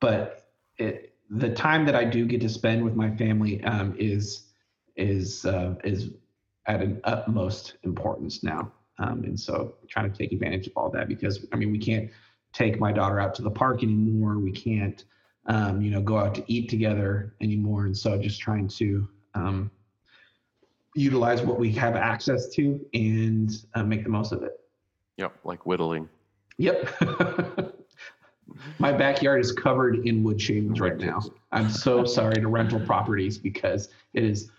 but 0.00 0.48
it 0.78 1.14
the 1.30 1.50
time 1.50 1.84
that 1.86 1.94
i 1.96 2.04
do 2.04 2.24
get 2.26 2.40
to 2.42 2.48
spend 2.48 2.84
with 2.84 2.94
my 2.94 3.10
family 3.16 3.62
um 3.64 3.94
is 3.98 4.44
is 4.96 5.44
uh 5.46 5.74
is 5.84 6.10
at 6.66 6.80
an 6.80 7.00
utmost 7.04 7.76
importance 7.82 8.42
now 8.42 8.70
um 8.98 9.24
and 9.24 9.38
so 9.38 9.74
trying 9.88 10.10
to 10.10 10.16
take 10.16 10.32
advantage 10.32 10.66
of 10.66 10.72
all 10.76 10.90
that 10.90 11.08
because 11.08 11.46
i 11.52 11.56
mean 11.56 11.72
we 11.72 11.78
can't 11.78 12.10
take 12.52 12.78
my 12.78 12.92
daughter 12.92 13.18
out 13.18 13.34
to 13.36 13.42
the 13.42 13.50
park 13.50 13.82
anymore. 13.82 14.38
We 14.38 14.52
can't, 14.52 15.04
um, 15.46 15.80
you 15.82 15.90
know, 15.90 16.00
go 16.00 16.18
out 16.18 16.34
to 16.36 16.44
eat 16.46 16.68
together 16.68 17.34
anymore. 17.40 17.86
And 17.86 17.96
so 17.96 18.18
just 18.18 18.40
trying 18.40 18.68
to 18.68 19.08
um, 19.34 19.70
utilize 20.94 21.42
what 21.42 21.58
we 21.58 21.72
have 21.72 21.96
access 21.96 22.48
to 22.50 22.84
and 22.94 23.50
uh, 23.74 23.82
make 23.82 24.04
the 24.04 24.10
most 24.10 24.32
of 24.32 24.42
it. 24.42 24.60
Yep. 25.16 25.34
Like 25.44 25.66
whittling. 25.66 26.08
Yep. 26.58 26.88
my 28.78 28.92
backyard 28.92 29.40
is 29.40 29.52
covered 29.52 30.06
in 30.06 30.22
wood 30.22 30.40
shavings 30.40 30.80
right 30.80 30.98
now. 30.98 31.20
I'm 31.50 31.70
so 31.70 32.04
sorry 32.04 32.34
to 32.34 32.48
rental 32.48 32.80
properties 32.80 33.38
because 33.38 33.88
it 34.12 34.24
is 34.24 34.50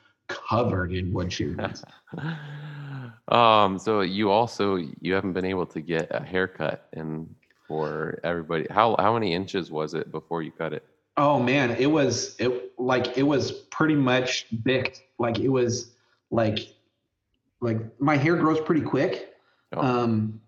covered 0.49 0.93
in 0.93 1.13
wood 1.13 1.31
shavings. 1.31 1.83
um. 3.27 3.77
So 3.79 4.01
you 4.01 4.31
also 4.31 4.75
you 4.75 5.13
haven't 5.13 5.33
been 5.33 5.45
able 5.45 5.65
to 5.67 5.81
get 5.81 6.07
a 6.11 6.23
haircut, 6.23 6.87
and 6.93 7.33
for 7.67 8.19
everybody, 8.23 8.67
how 8.69 8.95
how 8.99 9.13
many 9.13 9.33
inches 9.33 9.71
was 9.71 9.93
it 9.93 10.11
before 10.11 10.43
you 10.43 10.51
cut 10.51 10.73
it? 10.73 10.83
Oh 11.17 11.39
man, 11.39 11.71
it 11.71 11.85
was 11.85 12.35
it 12.39 12.73
like 12.79 13.17
it 13.17 13.23
was 13.23 13.51
pretty 13.51 13.95
much 13.95 14.47
bicked. 14.63 15.01
Like 15.19 15.39
it 15.39 15.49
was 15.49 15.91
like 16.31 16.73
like 17.61 17.77
my 17.99 18.17
hair 18.17 18.35
grows 18.35 18.59
pretty 18.61 18.81
quick. 18.81 19.35
Oh. 19.73 19.81
Um 19.81 20.41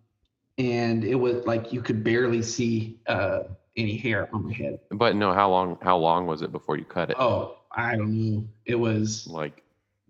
and 0.58 1.04
it 1.04 1.15
was 1.15 1.46
like 1.46 1.72
you 1.72 1.82
could 1.82 2.04
barely 2.04 2.42
see 2.42 3.00
uh 3.08 3.44
any 3.77 3.98
hair 3.98 4.30
on 4.34 4.46
my 4.46 4.54
head. 4.54 4.80
But 4.92 5.15
no, 5.15 5.34
how 5.34 5.50
long 5.50 5.77
how 5.82 5.98
long 5.98 6.25
was 6.25 6.42
it 6.42 6.51
before 6.51 6.77
you 6.77 6.86
cut 6.86 7.10
it? 7.12 7.18
Oh, 7.20 7.58
I 7.72 7.96
don't 7.96 8.13
know. 8.13 8.48
It 8.65 8.75
was 8.75 9.27
Like 9.27 9.62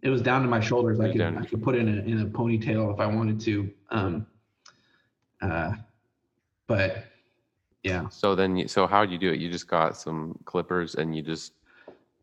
it 0.05 0.09
was 0.09 0.21
down 0.21 0.41
to 0.43 0.47
my 0.47 0.59
shoulders. 0.59 0.99
I 0.99 1.09
could 1.11 1.17
down 1.17 1.37
I 1.37 1.45
could 1.45 1.61
put 1.63 1.75
it 1.75 1.79
in 1.79 1.89
a 1.89 2.01
in 2.03 2.21
a 2.21 2.25
ponytail 2.25 2.93
if 2.93 2.99
I 2.99 3.07
wanted 3.07 3.39
to. 3.41 3.69
Um 3.89 4.27
uh 5.41 5.73
but 6.67 7.05
yeah. 7.83 8.07
so 8.09 8.33
then 8.35 8.55
you, 8.57 8.67
so 8.67 8.87
how 8.87 9.05
do 9.05 9.11
you 9.11 9.17
do 9.19 9.31
it? 9.31 9.39
You 9.39 9.49
just 9.51 9.67
got 9.67 9.97
some 9.97 10.39
clippers 10.45 10.95
and 10.95 11.15
you 11.15 11.21
just 11.21 11.53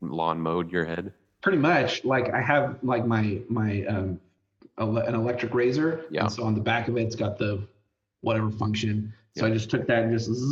lawn 0.01 0.41
mowed 0.41 0.71
your 0.73 0.85
head. 0.85 1.13
pretty 1.43 1.59
much 1.59 2.05
like 2.05 2.27
i 2.35 2.41
have 2.41 2.79
like 2.83 3.05
my 3.07 3.41
my 3.49 3.85
um 3.87 4.19
an 4.79 5.15
electric 5.15 5.55
razor. 5.55 6.07
Yeah. 6.11 6.23
And 6.23 6.33
so 6.33 6.45
on 6.45 6.55
the 6.55 6.61
back 6.61 6.89
of 6.89 6.97
it, 6.97 7.03
it's 7.03 7.15
got 7.15 7.37
the 7.39 7.67
whatever 8.23 8.51
function. 8.51 9.13
So 9.37 9.47
I 9.47 9.51
just 9.51 9.71
took 9.71 9.87
that 9.87 10.03
and 10.05 10.13
just, 10.19 10.31
zzz, 10.31 10.43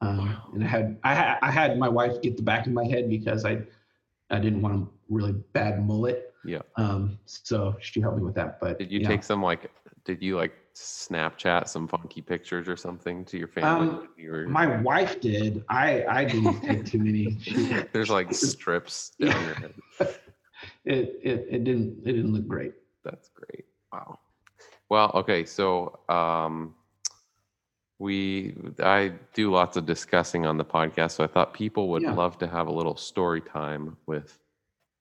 um, 0.00 0.18
Wow. 0.18 0.48
and 0.54 0.62
I 0.64 0.66
had 0.66 0.98
I 1.04 1.14
had 1.14 1.38
I 1.42 1.50
had 1.50 1.78
my 1.78 1.88
wife 1.88 2.20
get 2.22 2.36
the 2.36 2.42
back 2.42 2.66
of 2.66 2.72
my 2.72 2.84
head 2.86 3.08
because 3.10 3.44
I 3.44 3.62
I 4.30 4.38
didn't 4.38 4.62
want 4.62 4.82
a 4.82 4.86
really 5.08 5.32
bad 5.52 5.84
mullet. 5.86 6.34
Yeah. 6.44 6.60
Um. 6.76 7.18
So 7.24 7.76
she 7.80 8.00
helped 8.00 8.18
me 8.18 8.24
with 8.24 8.34
that. 8.36 8.60
But 8.60 8.78
Did 8.78 8.92
you 8.92 9.00
take 9.04 9.22
some 9.22 9.42
like? 9.42 9.70
Did 10.04 10.22
you 10.22 10.36
like 10.36 10.52
Snapchat 10.74 11.68
some 11.68 11.88
funky 11.88 12.22
pictures 12.22 12.68
or 12.68 12.76
something 12.76 13.24
to 13.26 13.36
your 13.36 13.48
family? 13.48 13.88
Um, 13.88 14.08
you 14.16 14.30
were, 14.30 14.46
My 14.46 14.80
wife 14.80 15.20
did. 15.20 15.64
I 15.68 16.04
I 16.06 16.24
didn't 16.24 16.62
take 16.62 16.86
too 16.86 16.98
many. 16.98 17.38
There's 17.92 18.10
like 18.10 18.32
strips 18.32 19.10
down 19.20 19.44
your 19.44 19.54
head. 19.54 19.74
it, 20.84 21.20
it 21.22 21.46
it 21.50 21.64
didn't 21.64 22.02
it 22.06 22.12
didn't 22.12 22.32
look 22.32 22.46
great. 22.46 22.72
That's 23.04 23.28
great. 23.30 23.64
Wow. 23.92 24.20
Well, 24.88 25.10
okay, 25.14 25.44
so 25.44 26.00
um 26.08 26.74
we 27.98 28.56
I 28.80 29.12
do 29.34 29.50
lots 29.50 29.76
of 29.76 29.86
discussing 29.86 30.46
on 30.46 30.56
the 30.56 30.64
podcast, 30.64 31.12
so 31.12 31.24
I 31.24 31.26
thought 31.26 31.52
people 31.54 31.88
would 31.90 32.02
Yeah. 32.02 32.12
love 32.12 32.38
to 32.38 32.46
have 32.46 32.68
a 32.68 32.72
little 32.72 32.96
story 32.96 33.40
time 33.40 33.96
with 34.06 34.38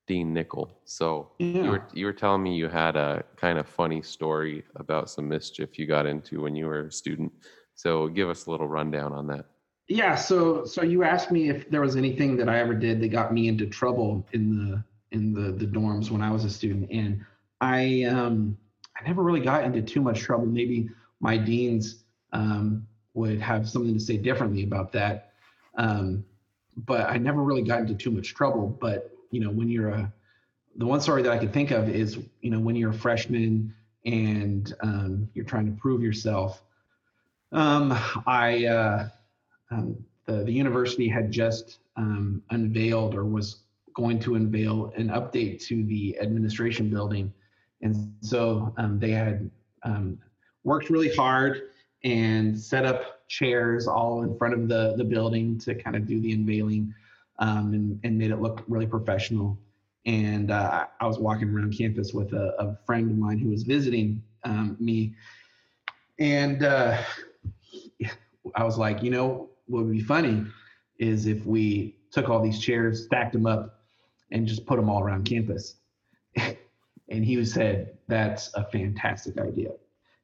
Dean 0.08 0.34
Nickell. 0.34 0.80
So 0.86 1.32
you 1.40 1.70
were 1.72 1.84
you 1.94 2.06
were 2.06 2.14
telling 2.14 2.44
me 2.44 2.56
you 2.56 2.68
had 2.70 2.96
a 2.96 3.24
kind 3.36 3.58
of 3.60 3.68
funny 3.68 4.02
story 4.02 4.64
about 4.76 5.10
some 5.10 5.28
mischief 5.28 5.78
you 5.78 5.86
got 5.86 6.06
into 6.06 6.42
when 6.42 6.56
you 6.56 6.66
were 6.66 6.88
a 6.88 6.92
student. 6.92 7.32
So 7.76 8.08
give 8.08 8.30
us 8.30 8.46
a 8.48 8.52
little 8.52 8.68
rundown 8.68 9.14
on 9.14 9.28
that. 9.28 9.46
Yeah, 9.88 10.16
so 10.16 10.66
so 10.66 10.82
you 10.82 11.04
asked 11.04 11.32
me 11.32 11.50
if 11.50 11.70
there 11.70 11.82
was 11.82 11.96
anything 11.96 12.36
that 12.38 12.50
I 12.50 12.60
ever 12.60 12.74
did 12.74 13.00
that 13.02 13.10
got 13.10 13.34
me 13.34 13.48
into 13.48 13.66
trouble 13.68 14.28
in 14.34 14.56
the 14.56 14.84
in 15.16 15.34
the 15.34 15.52
the 15.54 15.66
dorms 15.66 16.10
when 16.12 16.22
I 16.22 16.32
was 16.32 16.44
a 16.46 16.50
student, 16.50 16.90
and 16.92 17.24
I 17.62 18.04
um 18.04 18.58
I 19.00 19.08
never 19.08 19.24
really 19.24 19.40
got 19.42 19.64
into 19.64 19.82
too 19.82 20.02
much 20.02 20.20
trouble. 20.22 20.46
Maybe 20.48 20.90
my 21.22 21.38
deans 21.38 22.04
um, 22.34 22.86
would 23.14 23.42
have 23.42 23.68
something 23.70 23.94
to 23.94 24.00
say 24.00 24.18
differently 24.18 24.64
about 24.64 24.92
that, 24.94 25.34
um, 25.76 26.24
but 26.86 27.10
I 27.10 27.18
never 27.18 27.42
really 27.42 27.64
got 27.64 27.80
into 27.80 27.96
too 27.96 28.12
much 28.12 28.36
trouble. 28.36 28.68
But 28.68 29.12
you 29.32 29.42
know, 29.42 29.50
when 29.50 29.70
you're 29.70 29.90
a 29.90 30.14
the 30.76 30.86
one 30.86 31.02
story 31.02 31.24
that 31.24 31.32
I 31.32 31.38
could 31.38 31.52
think 31.52 31.72
of 31.72 31.90
is 31.90 32.18
you 32.42 32.52
know 32.52 32.60
when 32.60 32.76
you're 32.76 32.92
a 32.92 32.94
freshman 32.94 33.74
and 34.06 34.74
um, 34.82 35.30
you're 35.34 35.46
trying 35.46 35.66
to 35.66 35.80
prove 35.80 36.02
yourself. 36.02 36.64
Um, 37.52 37.98
I 38.26 38.66
uh, 38.66 39.10
um, 39.72 39.98
the, 40.26 40.44
the 40.44 40.52
university 40.52 41.08
had 41.08 41.32
just 41.32 41.80
um, 41.96 42.44
unveiled 42.52 43.16
or 43.16 43.26
was 43.26 43.58
going 43.94 44.20
to 44.20 44.36
unveil 44.36 44.94
an 44.96 45.10
update 45.10 45.64
to 45.66 45.84
the 45.86 46.18
administration 46.22 46.90
building. 46.90 47.34
And 47.82 48.14
so 48.22 48.74
they 49.00 49.12
had 49.12 49.50
worked 50.64 50.90
really 50.90 51.14
hard 51.16 51.70
and 52.04 52.60
set 52.60 52.86
up 52.86 53.28
chairs 53.28 53.88
all 53.88 54.24
in 54.24 54.38
front 54.38 54.54
of 54.54 54.68
the, 54.68 54.96
the 54.98 55.04
building 55.04 55.58
to 55.60 55.76
kind 55.76 55.96
of 55.96 56.06
do 56.06 56.20
the 56.20 56.32
unveiling 56.32 56.94
um, 57.40 57.74
and, 57.74 58.00
and 58.04 58.18
made 58.18 58.32
it 58.32 58.42
look 58.42 58.64
really 58.68 58.88
professional. 58.88 59.58
And 60.06 60.52
uh, 60.52 60.86
I 61.00 61.06
was 61.06 61.20
walking 61.20 61.50
around 61.50 61.78
campus 61.78 62.14
with 62.14 62.34
a, 62.34 62.56
a 62.60 62.78
friend 62.86 63.12
of 63.12 63.18
mine 63.18 63.40
who 63.40 63.50
was 63.50 63.64
visiting 63.64 64.24
um, 64.44 64.78
me. 64.80 65.14
And 66.20 66.64
uh, 66.64 67.02
I 68.56 68.64
was 68.64 68.78
like, 68.78 69.04
you 69.04 69.12
know, 69.12 69.50
what 69.68 69.84
would 69.84 69.92
be 69.92 70.02
funny 70.02 70.46
is 70.98 71.26
if 71.26 71.46
we 71.46 71.98
took 72.12 72.30
all 72.30 72.42
these 72.42 72.60
chairs, 72.60 73.04
stacked 73.06 73.34
them 73.34 73.46
up, 73.46 73.82
and 74.32 74.48
just 74.48 74.66
put 74.66 74.78
them 74.78 74.90
all 74.90 75.02
around 75.02 75.26
campus. 75.26 75.76
and 76.36 77.26
he 77.26 77.44
said, 77.46 77.98
that's 78.08 78.54
a 78.56 78.64
fantastic 78.66 79.40
idea. 79.40 79.72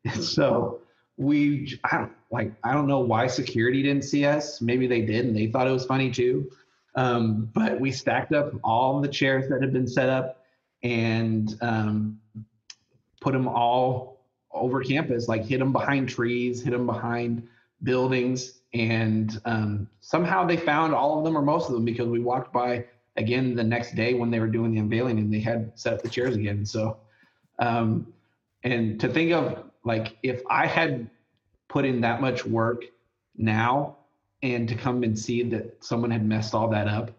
So 0.20 0.82
we, 1.18 1.80
I 1.84 1.98
don't 1.98 2.12
like, 2.32 2.54
I 2.64 2.74
don't 2.74 2.88
know 2.88 3.00
why 3.00 3.28
security 3.28 3.84
didn't 3.84 4.04
see 4.04 4.26
us. 4.26 4.62
Maybe 4.62 4.88
they 4.88 5.02
did, 5.02 5.26
and 5.26 5.36
they 5.36 5.48
thought 5.48 5.68
it 5.68 5.72
was 5.72 5.86
funny 5.86 6.12
too. 6.12 6.50
Um, 6.96 7.50
but 7.54 7.80
we 7.80 7.92
stacked 7.92 8.34
up 8.34 8.54
all 8.64 9.02
the 9.02 9.08
chairs 9.08 9.50
that 9.50 9.62
had 9.62 9.74
been 9.74 9.88
set 9.88 10.10
up 10.10 10.44
and 10.84 11.56
um, 11.62 12.20
put 13.22 13.34
them 13.34 13.48
all 13.48 14.26
over 14.52 14.84
campus, 14.84 15.28
like 15.28 15.44
hid 15.46 15.62
them 15.62 15.72
behind 15.72 16.10
trees, 16.10 16.62
hid 16.62 16.74
them 16.74 16.86
behind 16.86 17.48
buildings 17.84 18.62
and 18.74 19.40
um, 19.46 19.88
somehow 20.00 20.46
they 20.46 20.58
found 20.58 20.94
all 20.94 21.18
of 21.18 21.24
them 21.24 21.38
or 21.38 21.42
most 21.42 21.68
of 21.68 21.74
them 21.74 21.86
because 21.86 22.08
we 22.08 22.20
walked 22.20 22.52
by 22.52 22.86
again 23.18 23.56
the 23.56 23.64
next 23.64 23.96
day 23.96 24.14
when 24.14 24.32
they 24.32 24.40
were 24.40 24.48
doing 24.48 24.72
the 24.72 24.80
unveiling 24.80 25.20
and 25.20 25.32
they 25.32 25.40
had 25.40 25.72
set 25.76 25.94
up 25.94 26.02
the 26.02 26.10
chairs 26.10 26.36
again 26.36 26.66
so 26.66 26.98
um, 27.60 28.12
and 28.64 29.00
to 29.00 29.08
think 29.08 29.32
of 29.32 29.64
like 29.84 30.18
if 30.24 30.42
i 30.50 30.66
had 30.66 31.10
put 31.68 31.86
in 31.86 32.02
that 32.02 32.22
much 32.22 32.46
work 32.46 32.84
now 33.38 33.98
and 34.42 34.68
to 34.68 34.76
come 34.76 35.04
and 35.04 35.18
see 35.18 35.44
that 35.44 35.84
someone 35.84 36.12
had 36.12 36.26
messed 36.26 36.54
all 36.54 36.68
that 36.70 36.88
up 36.88 37.12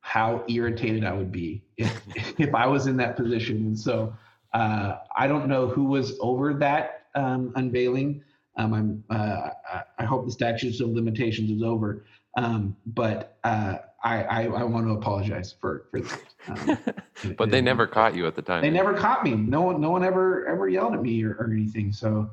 how 0.00 0.44
irritated 0.48 1.04
i 1.04 1.12
would 1.12 1.32
be 1.32 1.62
if, 1.76 2.02
if 2.38 2.54
i 2.54 2.66
was 2.66 2.86
in 2.86 2.96
that 2.96 3.16
position. 3.16 3.56
And 3.58 3.78
so 3.78 4.14
uh, 4.52 4.96
i 5.16 5.26
don't 5.26 5.48
know 5.48 5.66
who 5.66 5.84
was 5.84 6.18
over 6.20 6.54
that 6.54 7.02
um, 7.14 7.52
unveiling. 7.56 8.22
Um, 8.56 8.74
I'm, 8.74 9.04
uh, 9.10 9.50
I, 9.98 10.04
hope 10.04 10.26
the 10.26 10.32
statute 10.32 10.78
of 10.80 10.90
limitations 10.90 11.50
is 11.50 11.62
over, 11.62 12.04
um, 12.36 12.76
but 12.86 13.38
uh, 13.44 13.76
I, 14.04 14.22
I, 14.22 14.42
I 14.46 14.62
want 14.64 14.86
to 14.86 14.92
apologize 14.92 15.54
for 15.60 15.86
for 15.90 16.00
that. 16.00 16.22
Um, 16.48 16.78
but 17.36 17.50
they 17.50 17.60
never 17.60 17.86
caught 17.86 18.16
you 18.16 18.26
at 18.26 18.34
the 18.34 18.42
time. 18.42 18.62
They 18.62 18.70
never 18.70 18.94
caught 18.94 19.22
me. 19.24 19.34
No 19.34 19.62
one, 19.62 19.80
no 19.80 19.90
one 19.90 20.04
ever 20.04 20.46
ever 20.46 20.68
yelled 20.68 20.94
at 20.94 21.02
me 21.02 21.22
or, 21.24 21.34
or 21.34 21.52
anything. 21.52 21.92
So, 21.92 22.30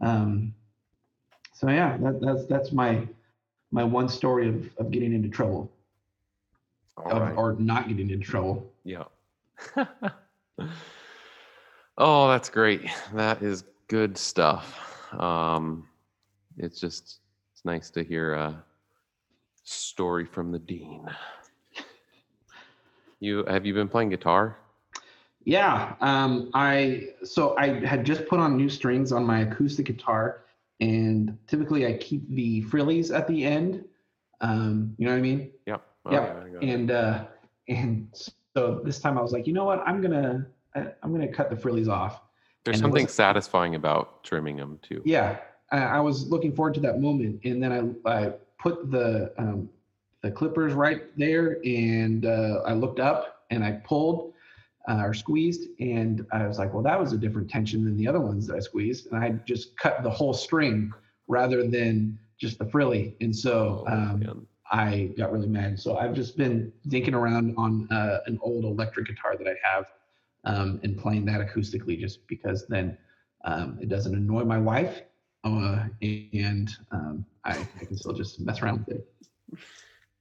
um, 0.00 0.54
so 1.52 1.68
yeah, 1.68 1.96
that, 1.98 2.20
that's 2.20 2.46
that's 2.46 2.72
my 2.72 3.06
my 3.70 3.84
one 3.84 4.08
story 4.08 4.48
of 4.48 4.68
of 4.78 4.90
getting 4.90 5.12
into 5.12 5.28
trouble 5.28 5.70
of, 6.96 7.20
right. 7.20 7.36
or 7.36 7.54
not 7.54 7.88
getting 7.88 8.10
into 8.10 8.26
trouble. 8.26 8.72
Yeah. 8.84 9.04
oh, 11.98 12.28
that's 12.28 12.50
great. 12.50 12.82
That 13.14 13.42
is 13.42 13.64
good 13.88 14.18
stuff. 14.18 15.12
Um, 15.12 15.86
it's 16.58 16.80
just 16.80 17.20
it's 17.52 17.64
nice 17.64 17.90
to 17.90 18.02
hear 18.02 18.34
a 18.34 18.64
story 19.62 20.24
from 20.24 20.52
the 20.52 20.58
dean. 20.58 21.08
You 23.20 23.44
have 23.46 23.64
you 23.64 23.74
been 23.74 23.88
playing 23.88 24.10
guitar? 24.10 24.58
Yeah, 25.44 25.94
um, 26.00 26.50
I 26.54 27.08
so 27.24 27.56
I 27.56 27.84
had 27.84 28.04
just 28.04 28.26
put 28.26 28.38
on 28.38 28.56
new 28.56 28.68
strings 28.68 29.12
on 29.12 29.24
my 29.24 29.40
acoustic 29.40 29.86
guitar, 29.86 30.44
and 30.80 31.36
typically 31.46 31.86
I 31.86 31.94
keep 31.94 32.28
the 32.28 32.62
frillies 32.62 33.10
at 33.10 33.26
the 33.26 33.44
end. 33.44 33.84
Um, 34.40 34.94
you 34.98 35.06
know 35.06 35.12
what 35.12 35.18
I 35.18 35.22
mean? 35.22 35.52
Yep. 35.66 35.82
Oh, 36.06 36.12
Yep. 36.12 36.48
yeah, 36.52 36.58
I. 36.60 36.64
And 36.64 36.90
uh, 36.90 37.24
and 37.68 38.08
so 38.54 38.80
this 38.84 38.98
time 38.98 39.18
I 39.18 39.22
was 39.22 39.32
like, 39.32 39.46
you 39.46 39.52
know 39.52 39.64
what? 39.64 39.82
I'm 39.86 40.00
gonna 40.00 40.46
I, 40.74 40.86
I'm 41.02 41.12
gonna 41.12 41.32
cut 41.32 41.50
the 41.50 41.56
frillies 41.56 41.88
off. 41.88 42.22
There's 42.64 42.76
and 42.76 42.82
something 42.82 43.08
satisfying 43.08 43.74
about 43.74 44.22
trimming 44.24 44.56
them 44.56 44.78
too. 44.82 45.02
Yeah, 45.04 45.38
I, 45.70 45.78
I 45.78 46.00
was 46.00 46.28
looking 46.28 46.54
forward 46.54 46.74
to 46.74 46.80
that 46.80 47.00
moment, 47.00 47.40
and 47.44 47.62
then 47.62 47.72
I 48.06 48.10
I 48.10 48.32
put 48.62 48.90
the 48.90 49.32
um, 49.38 49.68
the 50.22 50.30
clippers 50.30 50.72
right 50.72 51.02
there, 51.18 51.58
and 51.64 52.26
uh, 52.26 52.60
I 52.64 52.74
looked 52.74 53.00
up 53.00 53.44
and 53.50 53.64
I 53.64 53.72
pulled 53.84 54.32
uh, 54.88 55.02
or 55.04 55.14
squeezed, 55.14 55.68
and 55.80 56.26
I 56.32 56.46
was 56.46 56.58
like, 56.58 56.72
well, 56.72 56.82
that 56.84 56.98
was 56.98 57.12
a 57.12 57.18
different 57.18 57.50
tension 57.50 57.84
than 57.84 57.96
the 57.96 58.06
other 58.06 58.20
ones 58.20 58.46
that 58.46 58.56
I 58.56 58.60
squeezed, 58.60 59.10
and 59.10 59.22
I 59.22 59.30
just 59.46 59.76
cut 59.76 60.02
the 60.02 60.10
whole 60.10 60.32
string 60.32 60.92
rather 61.28 61.66
than 61.66 62.18
just 62.38 62.58
the 62.58 62.66
frilly, 62.66 63.16
and 63.20 63.34
so. 63.34 63.84
Oh, 63.88 63.92
Um, 63.92 64.20
man. 64.20 64.46
I 64.74 65.10
got 65.18 65.30
really 65.32 65.48
mad. 65.48 65.78
So 65.78 65.98
I've 65.98 66.14
just 66.14 66.34
been 66.34 66.72
dinking 66.88 67.12
around 67.12 67.54
on 67.58 67.86
uh, 67.92 68.20
an 68.24 68.38
old 68.40 68.64
electric 68.64 69.06
guitar 69.06 69.36
that 69.36 69.46
I 69.46 69.54
have 69.62 69.84
um, 70.44 70.80
and 70.82 70.96
playing 70.96 71.26
that 71.26 71.42
acoustically 71.46 72.00
just 72.00 72.26
because 72.26 72.66
then 72.68 72.96
um, 73.44 73.78
it 73.82 73.90
doesn't 73.90 74.14
annoy 74.14 74.44
my 74.44 74.56
wife 74.56 75.02
uh, 75.44 75.84
and 76.02 76.70
um, 76.90 77.24
I, 77.44 77.66
I 77.80 77.84
can 77.84 77.96
still 77.96 78.12
just 78.12 78.40
mess 78.40 78.62
around 78.62 78.84
with 78.86 78.96
it. 78.96 79.08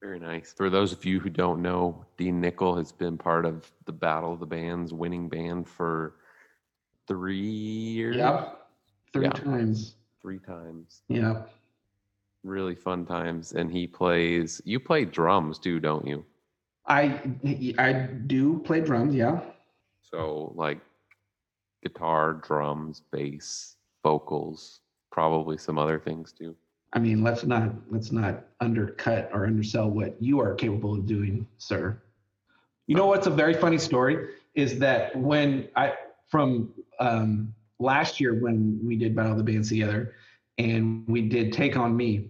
Very 0.02 0.20
nice. 0.20 0.54
For 0.54 0.70
those 0.70 0.92
of 0.92 1.06
you 1.06 1.20
who 1.20 1.30
don't 1.30 1.62
know, 1.62 2.06
Dean 2.18 2.42
Nickell 2.42 2.76
has 2.78 2.92
been 2.92 3.18
part 3.18 3.46
of 3.46 3.72
the 3.86 3.92
Battle 3.92 4.34
of 4.34 4.40
the 4.40 4.48
Bands 4.48 4.94
winning 4.94 5.30
band 5.30 5.68
for 5.68 6.16
three 7.08 7.38
years. 7.40 8.16
Yep. 8.18 8.68
Three 9.14 9.26
Yeah. 9.26 9.32
times. 9.32 9.96
Three 10.22 10.40
times. 10.40 11.04
Yeah. 11.08 11.44
Really 12.44 12.76
fun 12.76 13.06
times. 13.06 13.54
And 13.54 13.72
he 13.72 13.86
plays, 13.86 14.62
you 14.66 14.80
play 14.80 15.06
drums 15.06 15.60
too, 15.60 15.80
don't 15.80 16.08
you? 16.08 16.26
I 16.88 17.22
I 17.78 17.94
do 18.26 18.60
play 18.60 18.82
drums. 18.82 19.14
Yeah. 19.14 19.40
So, 20.02 20.52
like 20.56 20.80
guitar, 21.84 22.34
drums, 22.34 23.04
bass, 23.12 23.78
vocals, 24.04 24.81
probably 25.12 25.58
some 25.58 25.78
other 25.78 26.00
things 26.00 26.32
too. 26.32 26.56
I 26.94 27.00
mean, 27.00 27.24
let's 27.24 27.44
not 27.44 27.72
let's 27.90 28.12
not 28.12 28.46
undercut 28.60 29.30
or 29.34 29.46
undersell 29.46 29.90
what 29.90 30.22
you 30.22 30.40
are 30.40 30.54
capable 30.56 30.94
of 30.94 31.06
doing, 31.06 31.48
sir. 31.58 32.02
You 32.88 32.96
know 32.96 33.06
what's 33.06 33.28
a 33.28 33.32
very 33.32 33.54
funny 33.54 33.78
story 33.78 34.30
is 34.56 34.80
that 34.80 35.16
when 35.16 35.70
I 35.76 35.94
from 36.28 36.74
um, 37.00 37.54
last 37.80 38.20
year 38.20 38.36
when 38.36 38.80
we 38.84 38.96
did 38.96 39.16
Battle 39.16 39.36
the 39.36 39.44
Bands 39.44 39.70
together, 39.70 40.16
and 40.58 41.08
we 41.08 41.22
did 41.22 41.54
Take 41.54 41.78
on 41.78 41.96
Me. 41.96 42.30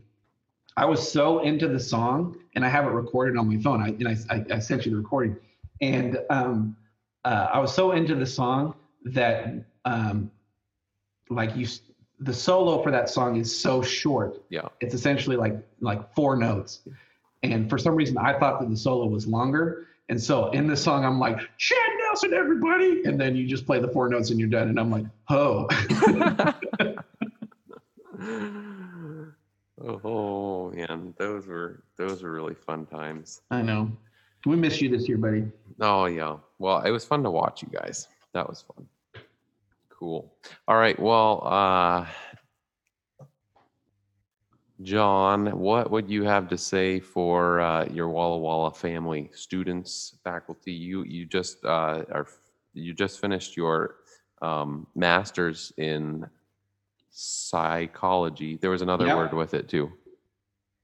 I 0.77 0.85
was 0.85 1.11
so 1.11 1.39
into 1.39 1.67
the 1.67 1.79
song, 1.79 2.37
and 2.55 2.63
I 2.65 2.69
have 2.69 2.85
it 2.85 2.89
recorded 2.89 3.37
on 3.37 3.49
my 3.49 3.61
phone. 3.61 3.81
I 3.81 3.89
and 3.89 4.07
I, 4.07 4.15
I, 4.29 4.45
I 4.55 4.59
sent 4.59 4.85
you 4.85 4.91
the 4.91 4.97
recording, 4.97 5.37
and 5.81 6.19
um, 6.29 6.75
uh, 7.25 7.49
I 7.51 7.59
was 7.59 7.73
so 7.73 7.91
into 7.91 8.15
the 8.15 8.25
song 8.25 8.75
that 9.05 9.65
um, 9.85 10.31
like 11.29 11.55
you 11.55 11.65
the 12.21 12.33
solo 12.33 12.81
for 12.83 12.91
that 12.91 13.09
song 13.09 13.35
is 13.35 13.59
so 13.59 13.81
short. 13.81 14.41
Yeah. 14.49 14.67
It's 14.79 14.93
essentially 14.93 15.35
like 15.35 15.55
like 15.79 16.13
four 16.13 16.35
notes. 16.35 16.81
And 17.43 17.69
for 17.69 17.77
some 17.79 17.95
reason 17.95 18.17
I 18.17 18.37
thought 18.37 18.59
that 18.61 18.69
the 18.69 18.77
solo 18.77 19.07
was 19.07 19.27
longer. 19.27 19.87
And 20.09 20.21
so 20.21 20.51
in 20.51 20.67
the 20.67 20.77
song 20.77 21.03
I'm 21.03 21.19
like, 21.19 21.39
Chad 21.57 21.77
Nelson, 22.03 22.33
everybody. 22.33 23.01
And 23.05 23.19
then 23.19 23.35
you 23.35 23.47
just 23.47 23.65
play 23.65 23.79
the 23.79 23.87
four 23.87 24.07
notes 24.07 24.29
and 24.29 24.39
you're 24.39 24.49
done. 24.49 24.69
And 24.69 24.79
I'm 24.79 24.91
like, 24.91 25.05
oh. 25.29 25.67
oh 29.81 30.71
man, 30.75 31.15
those 31.17 31.47
were 31.47 31.83
those 31.97 32.21
were 32.21 32.31
really 32.31 32.55
fun 32.55 32.85
times. 32.85 33.41
I 33.49 33.63
know. 33.63 33.91
We 34.45 34.55
miss 34.55 34.79
you 34.79 34.89
this 34.89 35.07
year, 35.07 35.17
buddy. 35.17 35.45
Oh 35.79 36.05
yeah. 36.05 36.37
Well, 36.59 36.81
it 36.81 36.91
was 36.91 37.03
fun 37.03 37.23
to 37.23 37.31
watch 37.31 37.63
you 37.63 37.69
guys. 37.69 38.07
That 38.33 38.47
was 38.47 38.61
fun. 38.61 38.85
Cool. 40.01 40.33
All 40.67 40.77
right. 40.77 40.99
Well, 40.99 41.43
uh, 41.45 42.07
Jon, 44.81 45.45
what 45.59 45.91
would 45.91 46.09
you 46.09 46.23
have 46.23 46.49
to 46.49 46.57
say 46.57 46.99
for 46.99 47.59
uh, 47.61 47.85
your 47.85 48.09
Walla 48.09 48.39
Walla 48.39 48.71
family, 48.73 49.29
students, 49.35 50.17
faculty? 50.23 50.71
You 50.71 51.03
you 51.03 51.27
just 51.27 51.63
uh, 51.63 52.03
are 52.11 52.25
you 52.73 52.95
just 52.95 53.19
finished 53.21 53.55
your 53.55 53.97
um, 54.41 54.87
master's 54.95 55.71
in 55.77 56.25
psychology. 57.11 58.57
There 58.59 58.71
was 58.71 58.81
another 58.81 59.05
Yeah. 59.05 59.17
word 59.17 59.33
with 59.33 59.53
it 59.53 59.69
too. 59.69 59.91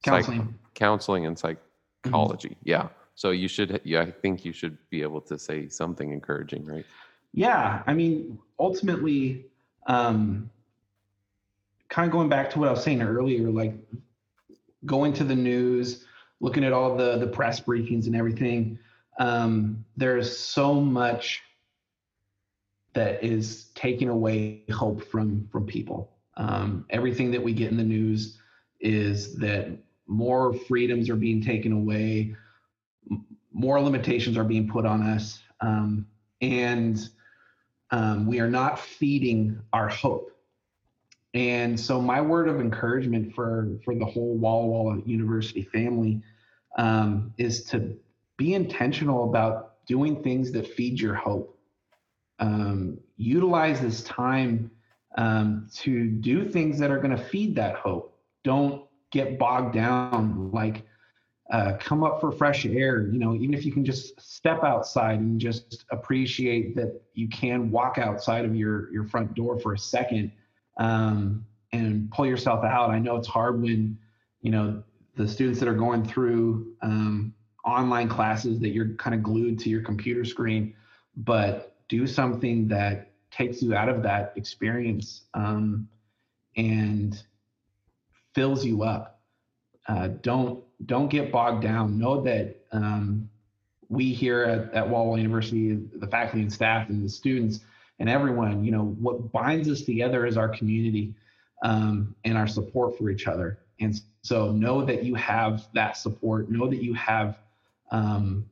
Psych- 0.05 0.25
Counseling. 0.25 0.59
counseling 0.75 1.25
and 1.25 1.35
Mm-hmm. 1.35 2.11
psychology. 2.11 2.55
Yeah. 2.63 2.89
So 3.15 3.31
you 3.31 3.47
should. 3.47 3.81
Yeah, 3.83 4.01
I 4.01 4.11
think 4.11 4.45
you 4.45 4.53
should 4.53 4.77
be 4.91 5.01
able 5.01 5.21
to 5.21 5.39
say 5.39 5.69
something 5.69 6.11
encouraging, 6.11 6.65
right? 6.65 6.85
Yeah, 7.33 7.83
I 7.85 7.93
mean, 7.93 8.39
ultimately, 8.59 9.45
um, 9.87 10.49
kind 11.89 12.05
of 12.05 12.11
going 12.11 12.29
back 12.29 12.49
to 12.51 12.59
what 12.59 12.67
I 12.67 12.71
was 12.71 12.83
saying 12.83 13.01
earlier, 13.01 13.49
like 13.49 13.75
going 14.85 15.13
to 15.13 15.23
the 15.23 15.35
news, 15.35 16.05
looking 16.39 16.63
at 16.63 16.73
all 16.73 16.95
the 16.95 17.17
the 17.17 17.27
press 17.27 17.59
briefings 17.59 18.07
and 18.07 18.15
everything. 18.15 18.79
Um, 19.19 19.85
there's 19.95 20.37
so 20.37 20.75
much 20.75 21.41
that 22.93 23.23
is 23.23 23.65
taking 23.75 24.09
away 24.09 24.63
hope 24.71 25.03
from 25.03 25.47
from 25.51 25.65
people. 25.65 26.11
Um, 26.37 26.85
everything 26.89 27.31
that 27.31 27.41
we 27.43 27.53
get 27.53 27.71
in 27.71 27.77
the 27.77 27.83
news 27.83 28.37
is 28.79 29.35
that 29.37 29.69
more 30.07 30.53
freedoms 30.53 31.09
are 31.09 31.15
being 31.15 31.41
taken 31.41 31.71
away, 31.71 32.35
more 33.51 33.81
limitations 33.81 34.37
are 34.37 34.43
being 34.43 34.67
put 34.67 34.85
on 34.85 35.01
us, 35.01 35.41
um, 35.61 36.05
and 36.41 37.09
um, 37.91 38.27
we 38.27 38.39
are 38.39 38.49
not 38.49 38.79
feeding 38.79 39.59
our 39.73 39.87
hope. 39.87 40.31
And 41.33 41.79
so, 41.79 42.01
my 42.01 42.21
word 42.21 42.47
of 42.47 42.59
encouragement 42.59 43.33
for 43.33 43.77
for 43.83 43.95
the 43.95 44.05
whole 44.05 44.35
Walla 44.37 44.65
Walla 44.65 45.01
University 45.05 45.63
family 45.63 46.21
um, 46.77 47.33
is 47.37 47.63
to 47.65 47.95
be 48.37 48.53
intentional 48.53 49.29
about 49.29 49.85
doing 49.85 50.23
things 50.23 50.51
that 50.51 50.67
feed 50.67 50.99
your 50.99 51.15
hope. 51.15 51.57
Um, 52.39 52.99
utilize 53.17 53.81
this 53.81 54.03
time 54.03 54.71
um, 55.17 55.67
to 55.75 56.07
do 56.07 56.47
things 56.47 56.77
that 56.79 56.91
are 56.91 56.99
going 56.99 57.15
to 57.15 57.23
feed 57.23 57.55
that 57.55 57.75
hope. 57.75 58.17
Don't 58.43 58.85
get 59.11 59.39
bogged 59.39 59.73
down. 59.73 60.51
Like, 60.51 60.83
uh, 61.51 61.73
come 61.79 62.03
up 62.03 62.19
for 62.19 62.31
fresh 62.31 62.65
air. 62.65 63.07
You 63.07 63.19
know, 63.19 63.35
even 63.35 63.53
if 63.53 63.65
you 63.65 63.71
can 63.71 63.85
just 63.85 64.19
step 64.19 64.63
outside 64.63 65.19
and 65.19 65.39
just 65.39 65.85
appreciate 65.91 66.75
that 66.75 67.01
you 67.13 67.29
can 67.29 67.71
walk 67.71 67.97
outside 67.97 68.45
of 68.45 68.55
your 68.55 68.91
your 68.91 69.05
front 69.05 69.33
door 69.33 69.59
for 69.59 69.73
a 69.73 69.77
second 69.77 70.31
um, 70.77 71.45
and 71.71 72.11
pull 72.11 72.25
yourself 72.25 72.63
out. 72.63 72.89
I 72.89 72.99
know 72.99 73.15
it's 73.15 73.27
hard 73.27 73.61
when 73.61 73.97
you 74.41 74.51
know 74.51 74.83
the 75.15 75.27
students 75.27 75.59
that 75.59 75.69
are 75.69 75.73
going 75.73 76.05
through 76.05 76.73
um, 76.81 77.33
online 77.65 78.07
classes 78.09 78.59
that 78.59 78.69
you're 78.69 78.95
kind 78.95 79.15
of 79.15 79.23
glued 79.23 79.59
to 79.59 79.69
your 79.69 79.81
computer 79.81 80.23
screen, 80.23 80.73
but 81.15 81.77
do 81.89 82.05
something 82.05 82.67
that 82.67 83.11
takes 83.31 83.61
you 83.61 83.75
out 83.75 83.89
of 83.89 84.03
that 84.03 84.33
experience 84.35 85.23
um, 85.33 85.87
and 86.55 87.23
fills 88.33 88.65
you 88.65 88.83
up. 88.83 89.21
Uh, 89.87 90.09
don't 90.21 90.63
don't 90.85 91.09
get 91.09 91.31
bogged 91.31 91.63
down. 91.63 91.97
Know 91.97 92.21
that 92.21 92.55
um, 92.71 93.29
we 93.89 94.13
here 94.13 94.43
at, 94.43 94.73
at 94.73 94.89
Walla 94.89 95.17
University, 95.17 95.75
the 95.95 96.07
faculty 96.07 96.41
and 96.41 96.53
staff 96.53 96.89
and 96.89 97.03
the 97.03 97.09
students 97.09 97.61
and 97.99 98.09
everyone, 98.09 98.63
you 98.63 98.71
know, 98.71 98.95
what 98.99 99.31
binds 99.31 99.69
us 99.69 99.81
together 99.81 100.25
is 100.25 100.37
our 100.37 100.49
community 100.49 101.15
um, 101.63 102.15
and 102.25 102.37
our 102.37 102.47
support 102.47 102.97
for 102.97 103.09
each 103.09 103.27
other. 103.27 103.59
And 103.79 103.99
so 104.21 104.51
know 104.51 104.83
that 104.85 105.03
you 105.03 105.15
have 105.15 105.67
that 105.73 105.97
support. 105.97 106.49
Know 106.49 106.67
that 106.67 106.83
you 106.83 106.93
have 106.93 107.39
um, 107.91 108.45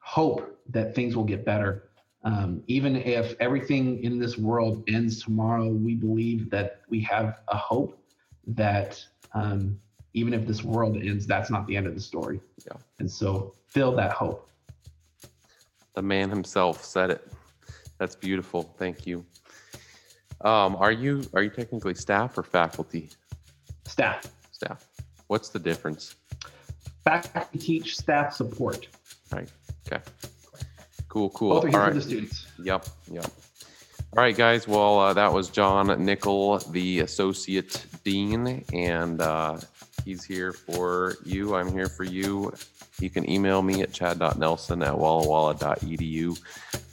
hope 0.00 0.58
that 0.70 0.94
things 0.94 1.16
will 1.16 1.24
get 1.24 1.44
better. 1.44 1.88
Um, 2.24 2.62
even 2.68 2.96
if 2.96 3.34
everything 3.40 4.02
in 4.04 4.18
this 4.18 4.38
world 4.38 4.84
ends 4.88 5.22
tomorrow, 5.22 5.68
we 5.68 5.96
believe 5.96 6.50
that 6.50 6.82
we 6.88 7.00
have 7.02 7.40
a 7.48 7.56
hope 7.56 7.98
that 8.46 9.04
um, 9.34 9.80
even 10.14 10.34
if 10.34 10.46
this 10.46 10.62
world 10.62 10.96
ends, 10.96 11.26
that's 11.26 11.50
not 11.50 11.66
the 11.66 11.76
end 11.76 11.86
of 11.86 11.94
the 11.94 12.00
story. 12.00 12.40
Yeah. 12.66 12.76
And 12.98 13.10
so 13.10 13.54
fill 13.66 13.94
that 13.96 14.12
hope. 14.12 14.48
The 15.94 16.02
man 16.02 16.30
himself 16.30 16.84
said 16.84 17.10
it. 17.10 17.30
That's 17.98 18.16
beautiful. 18.16 18.74
Thank 18.78 19.06
you. 19.06 19.24
Um, 20.40 20.74
are 20.76 20.90
you 20.92 21.22
are 21.34 21.42
you 21.42 21.50
technically 21.50 21.94
staff 21.94 22.36
or 22.36 22.42
faculty? 22.42 23.10
Staff, 23.84 24.26
Staff. 24.50 24.86
What's 25.28 25.50
the 25.50 25.58
difference? 25.58 26.16
faculty 27.04 27.58
teach, 27.58 27.96
staff 27.96 28.32
support. 28.32 28.88
Right. 29.32 29.48
Okay. 29.86 30.02
Cool. 31.08 31.30
Cool. 31.30 31.50
Both 31.50 31.64
are 31.64 31.68
here 31.68 31.78
All 31.78 31.86
for 31.86 31.90
right. 31.92 31.94
the 31.94 32.02
students. 32.02 32.46
Yep. 32.62 32.86
Yep. 33.10 33.24
All 33.24 34.22
right, 34.22 34.36
guys. 34.36 34.68
Well, 34.68 34.98
uh, 34.98 35.12
that 35.14 35.32
was 35.32 35.48
Jon 35.48 35.86
Nickell, 36.04 36.58
the 36.70 37.00
associate 37.00 37.84
dean, 38.04 38.64
and 38.72 39.20
uh, 39.20 39.58
he's 40.04 40.24
here 40.24 40.52
for 40.52 41.16
you. 41.24 41.54
I'm 41.54 41.72
here 41.72 41.88
for 41.88 42.04
you. 42.04 42.52
You 43.00 43.10
can 43.10 43.28
email 43.28 43.62
me 43.62 43.82
at 43.82 43.92
chad.nelson 43.92 44.82
at 44.82 44.94
wallawalla.edu. 44.94 46.38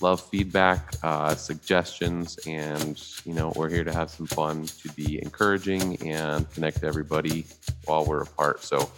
Love 0.01 0.21
feedback, 0.21 0.95
uh, 1.03 1.35
suggestions, 1.35 2.39
and 2.47 3.01
you 3.25 3.33
know 3.33 3.51
we're 3.55 3.69
here 3.69 3.83
to 3.83 3.93
have 3.93 4.09
some 4.09 4.25
fun, 4.27 4.65
to 4.65 4.89
be 4.93 5.21
encouraging, 5.21 6.01
and 6.07 6.49
connect 6.51 6.83
everybody 6.83 7.45
while 7.85 8.05
we're 8.05 8.23
apart. 8.23 8.63
So 8.63 8.89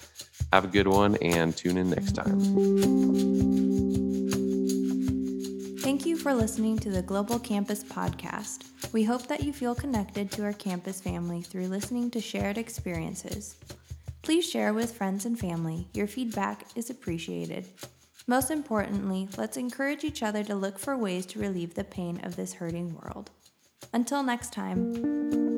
have 0.53 0.65
a 0.65 0.67
good 0.67 0.87
one, 0.87 1.17
and 1.21 1.55
tune 1.55 1.77
in 1.77 1.89
next 1.89 2.13
time. 2.13 2.39
Thank 5.79 6.05
you 6.05 6.15
for 6.15 6.33
listening 6.33 6.77
to 6.79 6.89
the 6.89 7.01
Global 7.01 7.39
Campus 7.39 7.83
Podcast. 7.83 8.65
We 8.93 9.03
hope 9.03 9.27
that 9.27 9.43
you 9.43 9.51
feel 9.51 9.73
connected 9.73 10.31
to 10.31 10.43
our 10.43 10.53
campus 10.53 11.01
family 11.01 11.41
through 11.41 11.67
listening 11.67 12.11
to 12.11 12.21
shared 12.21 12.57
experiences. 12.57 13.55
Please 14.21 14.47
share 14.47 14.73
with 14.73 14.95
friends 14.95 15.25
and 15.25 15.37
family. 15.37 15.87
Your 15.93 16.07
feedback 16.07 16.65
is 16.75 16.89
appreciated. 16.89 17.65
Most 18.27 18.51
importantly, 18.51 19.27
let's 19.37 19.57
encourage 19.57 20.03
each 20.03 20.21
other 20.21 20.43
to 20.43 20.55
look 20.55 20.77
for 20.77 20.95
ways 20.95 21.25
to 21.27 21.39
relieve 21.39 21.73
the 21.73 21.83
pain 21.83 22.19
of 22.23 22.35
this 22.35 22.53
hurting 22.53 22.95
world. 22.95 23.31
Until 23.93 24.21
next 24.21 24.53
time. 24.53 25.50